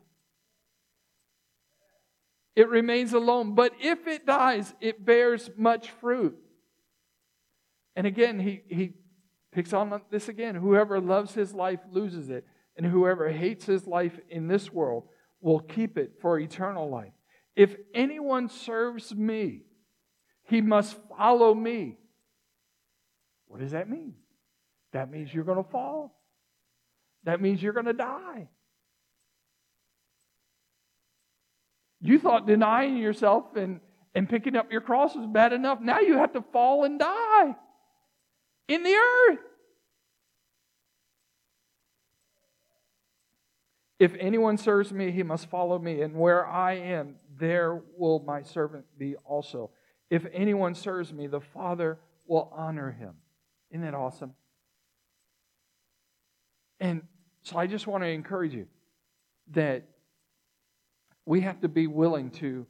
it 2.56 2.70
remains 2.70 3.14
alone. 3.14 3.54
But 3.54 3.74
if 3.82 4.08
it 4.08 4.26
dies, 4.26 4.74
it 4.80 5.06
bears 5.06 5.50
much 5.58 5.90
fruit. 5.90 6.38
And 7.96 8.08
again, 8.08 8.40
he, 8.40 8.62
he 8.70 8.94
picks 9.52 9.74
on 9.74 10.02
this 10.10 10.30
again. 10.30 10.56
Whoever 10.56 11.00
loves 11.00 11.34
his 11.34 11.54
life 11.54 11.80
loses 11.92 12.30
it, 12.30 12.46
and 12.78 12.86
whoever 12.86 13.30
hates 13.30 13.66
his 13.66 13.86
life 13.86 14.20
in 14.30 14.48
this 14.48 14.72
world 14.72 15.04
will 15.42 15.60
keep 15.60 15.98
it 15.98 16.14
for 16.22 16.40
eternal 16.40 16.90
life. 16.90 17.14
If 17.56 17.76
anyone 17.94 18.48
serves 18.48 19.14
me, 19.14 19.64
he 20.44 20.62
must 20.62 20.98
follow 21.18 21.54
me. 21.54 21.98
What 23.48 23.60
does 23.60 23.72
that 23.72 23.90
mean? 23.90 24.16
That 24.94 25.12
means 25.12 25.34
you're 25.34 25.44
going 25.44 25.64
to 25.64 25.70
fall. 25.70 26.18
That 27.24 27.42
means 27.42 27.62
you're 27.62 27.74
going 27.74 27.86
to 27.86 27.94
die. 27.94 28.50
You 32.00 32.18
thought 32.18 32.48
denying 32.48 32.98
yourself 32.98 33.56
and, 33.56 33.80
and 34.16 34.28
picking 34.28 34.56
up 34.56 34.72
your 34.72 34.82
cross 34.82 35.16
was 35.16 35.28
bad 35.28 35.54
enough. 35.54 35.80
Now 35.82 36.00
you 36.00 36.18
have 36.18 36.34
to 36.34 36.44
fall 36.52 36.84
and 36.84 36.98
die 36.98 37.56
in 38.72 38.84
the 38.84 38.96
earth. 38.96 39.40
If 44.00 44.16
anyone 44.18 44.58
serves 44.58 44.94
me, 44.94 45.12
he 45.12 45.24
must 45.24 45.50
follow 45.50 45.78
me, 45.78 46.02
and 46.02 46.16
where 46.16 46.48
I 46.48 46.74
am, 46.74 47.18
there 47.38 47.82
will 47.98 48.20
my 48.26 48.42
servant 48.42 48.86
be 48.98 49.16
also. 49.26 49.72
If 50.10 50.26
anyone 50.34 50.74
serves 50.74 51.12
me, 51.12 51.28
the 51.28 51.42
Father 51.42 52.00
will 52.26 52.52
honor 52.56 52.92
him. 52.92 53.16
Isn't 53.72 53.84
that 53.84 53.94
awesome? 53.94 54.34
And 56.80 57.04
so 57.44 57.58
I 57.58 57.68
just 57.68 57.88
want 57.88 58.04
to 58.04 58.08
encourage 58.08 58.54
you 58.54 58.68
that 59.52 59.84
we 61.26 61.42
have 61.42 61.60
to 61.62 61.68
be 61.68 61.88
willing 61.88 62.32
to 62.32 62.66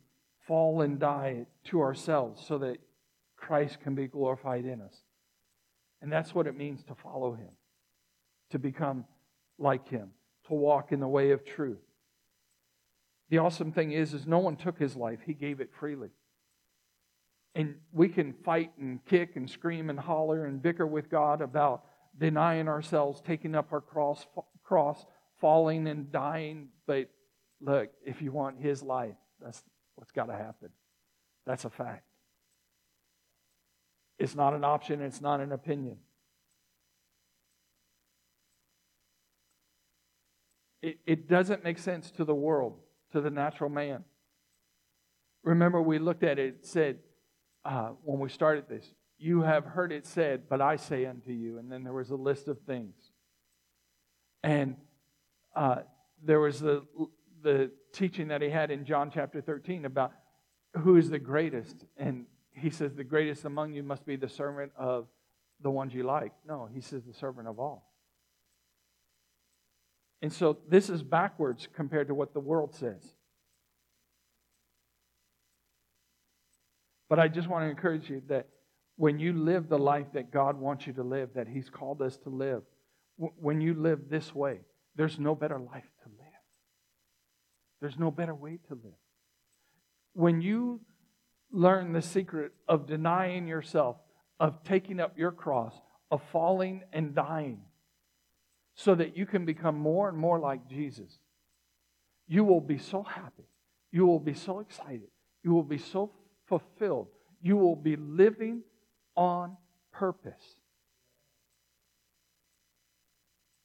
fall 0.47 0.82
and 0.82 0.99
die 0.99 1.45
to 1.66 1.80
ourselves 1.82 2.45
so 2.45 2.58
that 2.58 2.78
Christ 3.38 3.80
can 3.82 3.93
be 3.95 4.08
glorified 4.08 4.66
in 4.66 4.82
us. 4.82 4.97
And 6.02 6.12
that's 6.12 6.34
what 6.34 6.47
it 6.47 6.58
means 6.58 6.84
to 6.86 6.95
follow 6.95 7.34
him, 7.34 7.52
to 8.49 8.60
become 8.60 9.06
like 9.60 9.88
him, 9.88 10.12
to 10.47 10.54
walk 10.54 10.91
in 10.91 10.99
the 10.99 11.08
way 11.08 11.32
of 11.32 11.45
truth. 11.45 11.82
The 13.30 13.38
awesome 13.38 13.72
thing 13.72 13.91
is, 13.91 14.14
is 14.14 14.26
no 14.28 14.39
one 14.39 14.56
took 14.56 14.78
his 14.78 14.95
life. 14.95 15.20
He 15.26 15.34
gave 15.34 15.62
it 15.62 15.70
freely. 15.80 16.10
And 17.54 17.76
we 17.91 18.10
can 18.10 18.34
fight 18.34 18.72
and 18.80 19.04
kick 19.06 19.36
and 19.36 19.49
scream 19.49 19.89
and 19.89 19.99
holler 19.99 20.45
and 20.45 20.62
bicker 20.62 20.88
with 20.88 21.10
God 21.10 21.41
about 21.41 21.84
denying 22.18 22.68
ourselves, 22.68 23.22
taking 23.22 23.56
up 23.56 23.72
our 23.72 23.82
cross, 23.82 24.26
cross, 24.64 25.06
falling 25.39 25.88
and 25.88 26.12
dying. 26.12 26.70
But 26.88 27.10
look, 27.62 27.89
if 28.06 28.22
you 28.22 28.32
want 28.32 28.60
his 28.60 28.82
life, 28.82 29.16
that's 29.41 29.64
what's 29.95 30.12
got 30.12 30.26
to 30.26 30.36
happen. 30.36 30.70
That's 31.45 31.66
a 31.66 31.70
fact. 31.70 32.04
It's 34.22 34.36
not 34.36 34.53
an 34.53 34.63
option, 34.63 35.01
it's 35.01 35.19
not 35.19 35.39
an 35.39 35.51
opinion. 35.51 35.97
It, 40.84 40.99
it 41.07 41.28
doesn't 41.28 41.63
make 41.63 41.80
sense 41.80 42.11
to 42.11 42.24
the 42.24 42.36
world, 42.36 42.78
to 43.13 43.22
the 43.22 43.32
natural 43.32 43.72
man. 43.72 44.03
Remember, 45.43 45.82
we 45.82 45.97
looked 45.97 46.24
at 46.24 46.38
it, 46.38 46.45
it 46.59 46.65
said, 46.67 46.99
uh, 47.65 47.93
when 48.03 48.19
we 48.19 48.30
started 48.30 48.69
this, 48.69 48.93
you 49.17 49.41
have 49.41 49.65
heard 49.65 49.91
it 49.91 50.05
said, 50.05 50.43
but 50.47 50.61
I 50.61 50.76
say 50.76 51.07
unto 51.07 51.32
you. 51.32 51.57
And 51.57 51.72
then 51.72 51.84
there 51.84 51.93
was 51.93 52.11
a 52.11 52.15
list 52.15 52.47
of 52.47 52.59
things. 52.61 52.93
And 54.43 54.76
uh, 55.55 55.78
there 56.24 56.39
was 56.39 56.59
the, 56.59 56.84
the 57.41 57.72
teaching 57.91 58.28
that 58.28 58.43
he 58.43 58.49
had 58.51 58.69
in 58.69 58.86
John 58.86 59.09
chapter 59.11 59.41
13 59.41 59.86
about 59.86 60.11
who 60.78 60.97
is 60.97 61.09
the 61.09 61.19
greatest. 61.19 61.86
And 61.97 62.26
he 62.54 62.70
says, 62.70 62.93
The 62.93 63.04
greatest 63.04 63.45
among 63.45 63.74
you 63.74 63.84
must 63.84 64.06
be 64.06 64.16
the 64.16 64.30
servant 64.30 64.72
of 64.78 65.08
the 65.62 65.70
ones 65.70 65.93
you 65.93 66.04
like. 66.04 66.32
No, 66.47 66.68
he 66.74 66.82
says, 66.82 67.04
the 67.04 67.14
servant 67.14 67.47
of 67.47 67.60
all. 67.60 67.91
And 70.22 70.32
so 70.32 70.58
this 70.68 70.89
is 70.89 71.02
backwards 71.02 71.68
compared 71.74 72.08
to 72.08 72.14
what 72.14 72.34
the 72.34 72.39
world 72.39 72.76
says. 72.76 73.04
But 77.10 77.20
I 77.20 77.28
just 77.28 77.47
want 77.47 77.66
to 77.66 77.70
encourage 77.70 78.10
you 78.10 78.22
that 78.28 78.47
when 78.95 79.20
you 79.20 79.34
live 79.34 79.68
the 79.68 79.80
life 79.80 80.08
that 80.14 80.32
God 80.32 80.58
wants 80.58 80.86
you 80.88 80.93
to 80.93 81.04
live, 81.04 81.32
that 81.36 81.47
He's 81.47 81.70
called 81.70 82.02
us 82.02 82.18
to 82.18 82.30
live, 82.30 82.62
when 83.18 83.62
you 83.62 83.74
live 83.74 84.10
this 84.10 84.34
way, 84.34 84.60
there's 84.95 85.20
no 85.20 85.36
better 85.36 85.60
life 85.60 85.89
to 86.04 86.10
live. 86.10 86.28
There's 87.82 87.97
no 87.97 88.12
better 88.12 88.36
way 88.36 88.60
to 88.68 88.76
live. 88.76 88.93
When 90.14 90.41
you 90.41 90.82
learn 91.52 91.93
the 91.93 92.02
secret 92.02 92.54
of 92.68 92.88
denying 92.88 93.47
yourself, 93.47 93.97
of 94.39 94.64
taking 94.64 94.99
up 94.99 95.18
your 95.18 95.32
cross, 95.32 95.74
of 96.10 96.22
falling 96.32 96.84
and 96.93 97.14
dying, 97.14 97.62
so 98.76 98.95
that 98.95 99.18
you 99.18 99.26
can 99.26 99.45
become 99.45 99.78
more 99.78 100.10
and 100.10 100.18
more 100.18 100.39
like 100.39 100.68
Jesus, 100.68 101.20
you 102.28 102.43
will 102.43 102.62
be 102.62 102.78
so 102.78 103.04
happy. 103.04 103.43
You 103.91 104.06
will 104.06 104.20
be 104.20 104.34
so 104.34 104.60
excited. 104.60 105.10
You 105.43 105.52
will 105.52 105.64
be 105.64 105.78
so 105.78 106.12
fulfilled. 106.47 107.08
You 107.41 107.58
will 107.58 107.76
be 107.76 107.97
living 107.97 108.62
on 109.16 109.58
purpose. 109.91 110.56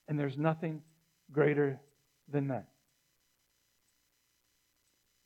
And 0.09 0.19
there's 0.19 0.37
nothing 0.37 0.83
greater 1.33 1.81
than 2.29 2.49
that. 2.49 2.67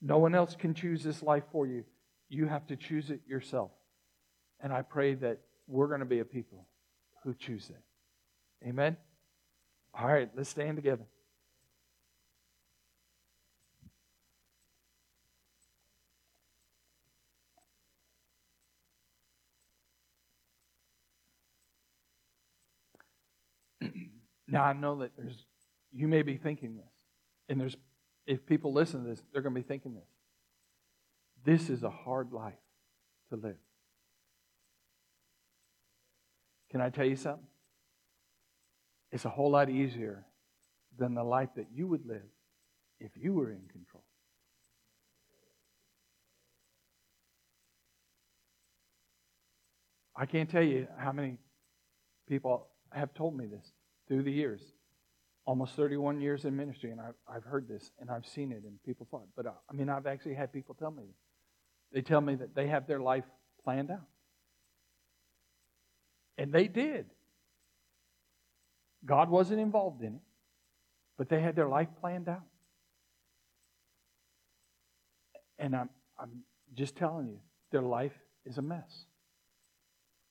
No 0.03 0.19
one 0.19 0.35
else 0.35 0.55
can 0.55 0.75
choose 0.75 1.03
this 1.03 1.23
life 1.23 1.45
for 1.53 1.67
you. 1.67 1.85
You 2.31 2.47
have 2.47 2.67
to 2.69 2.77
choose 2.77 3.11
it 3.11 3.21
yourself. 3.27 3.73
And 4.61 4.73
I 4.73 4.83
pray 4.83 5.15
that 5.15 5.41
we're 5.67 5.89
going 5.89 6.01
to 6.01 6.07
be 6.07 6.21
a 6.21 6.25
people 6.25 6.67
who 7.25 7.35
choose 7.35 7.69
it. 7.71 7.83
Amen? 8.67 8.97
All 9.93 10.07
right, 10.07 10.31
let's 10.37 10.49
stand 10.49 10.77
together. 10.77 11.05
now 24.47 24.63
I 24.63 24.73
know 24.73 25.01
that 25.01 25.11
there's 25.17 25.47
you 25.93 26.07
may 26.07 26.23
be 26.23 26.37
thinking 26.37 26.77
this. 26.77 26.85
And 27.49 27.61
there's 27.61 27.77
if 28.27 28.47
people 28.47 28.73
listen 28.73 29.03
to 29.03 29.09
this, 29.09 29.21
they're 29.33 29.43
going 29.43 29.55
to 29.55 29.61
be 29.61 29.67
thinking 29.67 29.95
this. 29.95 30.05
This 31.45 31.71
is 31.71 31.83
a 31.83 31.91
hard 31.91 32.33
life 32.33 32.55
to 33.31 33.37
live. 33.37 33.57
Can 36.71 36.81
I 36.81 36.91
tell 36.91 37.07
you 37.07 37.17
something? 37.17 37.47
It's 39.11 39.25
a 39.25 39.29
whole 39.31 39.51
lot 39.51 39.69
easier 39.71 40.25
than 40.99 41.15
the 41.15 41.25
life 41.25 41.49
that 41.57 41.67
you 41.75 41.87
would 41.89 42.07
live 42.07 42.29
if 43.01 43.11
you 43.17 43.33
were 43.33 43.51
in 43.51 43.63
control. 43.73 44.05
I 50.15 50.27
can't 50.27 50.51
tell 50.51 50.63
you 50.63 50.87
how 50.99 51.13
many 51.13 51.39
people 52.29 52.69
have 52.93 53.15
told 53.15 53.37
me 53.37 53.47
this 53.47 53.73
through 54.07 54.23
the 54.23 54.33
years. 54.33 54.61
Almost 55.47 55.75
31 55.75 56.21
years 56.21 56.45
in 56.45 56.55
ministry, 56.55 56.91
and 56.91 57.01
I've, 57.01 57.15
I've 57.27 57.45
heard 57.45 57.67
this 57.67 57.91
and 57.99 58.11
I've 58.11 58.27
seen 58.27 58.53
it, 58.53 58.63
and 58.65 58.81
people 58.85 59.09
thought, 59.11 59.27
but 59.35 59.47
uh, 59.47 59.53
I 59.69 59.73
mean, 59.73 59.89
I've 59.89 60.07
actually 60.07 60.35
had 60.35 60.53
people 60.53 60.75
tell 60.75 60.91
me 60.91 61.05
this. 61.05 61.17
They 61.93 62.03
tell 62.03 62.21
me 62.21 62.37
that 62.37 62.55
they 62.55 62.69
have 62.69 62.87
their 62.87 63.01
life 63.01 63.25
planned 63.65 63.91
out. 63.91 64.07
And 66.39 66.53
they 66.53 66.69
did. 66.69 67.07
God 69.05 69.29
wasn't 69.31 69.61
involved 69.61 70.03
in 70.03 70.15
it, 70.15 70.21
but 71.19 71.29
they 71.29 71.41
had 71.41 71.57
their 71.57 71.69
life 71.69 71.89
planned 72.01 72.29
out. 72.29 72.43
And 75.59 75.75
I'm, 75.75 75.91
I'm 76.19 76.43
just 76.75 76.97
telling 76.97 77.29
you, 77.29 77.39
their 77.71 77.83
life 77.83 78.19
is 78.47 78.59
a 78.59 78.63
mess. 78.63 79.05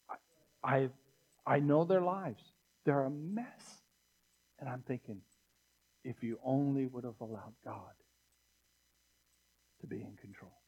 I, 0.09 0.15
I, 0.63 0.89
I 1.45 1.59
know 1.59 1.83
their 1.83 2.01
lives. 2.01 2.43
They're 2.85 3.03
a 3.03 3.09
mess. 3.09 3.81
And 4.59 4.67
I'm 4.67 4.83
thinking, 4.87 5.21
if 6.03 6.23
you 6.23 6.39
only 6.43 6.87
would 6.87 7.03
have 7.03 7.19
allowed 7.21 7.53
God 7.63 7.93
to 9.81 9.87
be 9.87 9.97
in 9.97 10.15
control. 10.19 10.58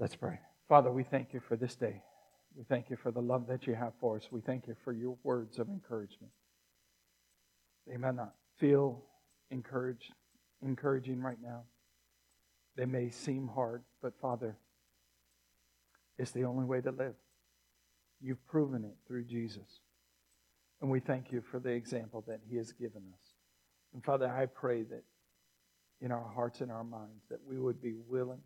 Let's 0.00 0.14
pray. 0.14 0.38
Father, 0.68 0.92
we 0.92 1.02
thank 1.02 1.32
you 1.32 1.40
for 1.40 1.56
this 1.56 1.74
day. 1.74 2.00
We 2.56 2.62
thank 2.62 2.88
you 2.88 2.96
for 2.96 3.10
the 3.10 3.20
love 3.20 3.48
that 3.48 3.66
you 3.66 3.74
have 3.74 3.94
for 4.00 4.16
us. 4.16 4.28
We 4.30 4.40
thank 4.40 4.68
you 4.68 4.76
for 4.84 4.92
your 4.92 5.16
words 5.24 5.58
of 5.58 5.68
encouragement. 5.68 6.30
They 7.84 7.96
may 7.96 8.12
not 8.12 8.32
feel 8.58 9.02
encouraged, 9.50 10.12
encouraging 10.62 11.20
right 11.20 11.38
now. 11.42 11.62
They 12.76 12.84
may 12.84 13.10
seem 13.10 13.48
hard, 13.48 13.82
but 14.00 14.12
Father, 14.20 14.56
it's 16.16 16.30
the 16.30 16.44
only 16.44 16.64
way 16.64 16.80
to 16.80 16.92
live. 16.92 17.14
You've 18.20 18.46
proven 18.46 18.84
it 18.84 18.94
through 19.08 19.24
Jesus. 19.24 19.80
And 20.80 20.90
we 20.92 21.00
thank 21.00 21.32
you 21.32 21.42
for 21.50 21.58
the 21.58 21.70
example 21.70 22.22
that 22.28 22.38
he 22.48 22.56
has 22.56 22.70
given 22.70 23.02
us. 23.12 23.32
And 23.92 24.04
Father, 24.04 24.28
I 24.28 24.46
pray 24.46 24.84
that 24.84 25.02
in 26.00 26.12
our 26.12 26.30
hearts 26.36 26.60
and 26.60 26.70
our 26.70 26.84
minds 26.84 27.24
that 27.30 27.40
we 27.44 27.58
would 27.58 27.82
be 27.82 27.94
willing 28.08 28.42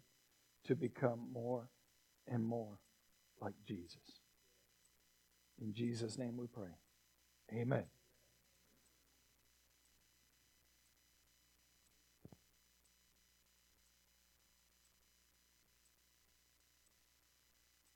to 0.66 0.74
become 0.74 1.28
more 1.32 1.68
and 2.26 2.44
more 2.44 2.78
like 3.40 3.54
Jesus. 3.66 4.20
In 5.60 5.74
Jesus' 5.74 6.18
name 6.18 6.36
we 6.36 6.46
pray. 6.46 6.70
Amen. 7.52 7.84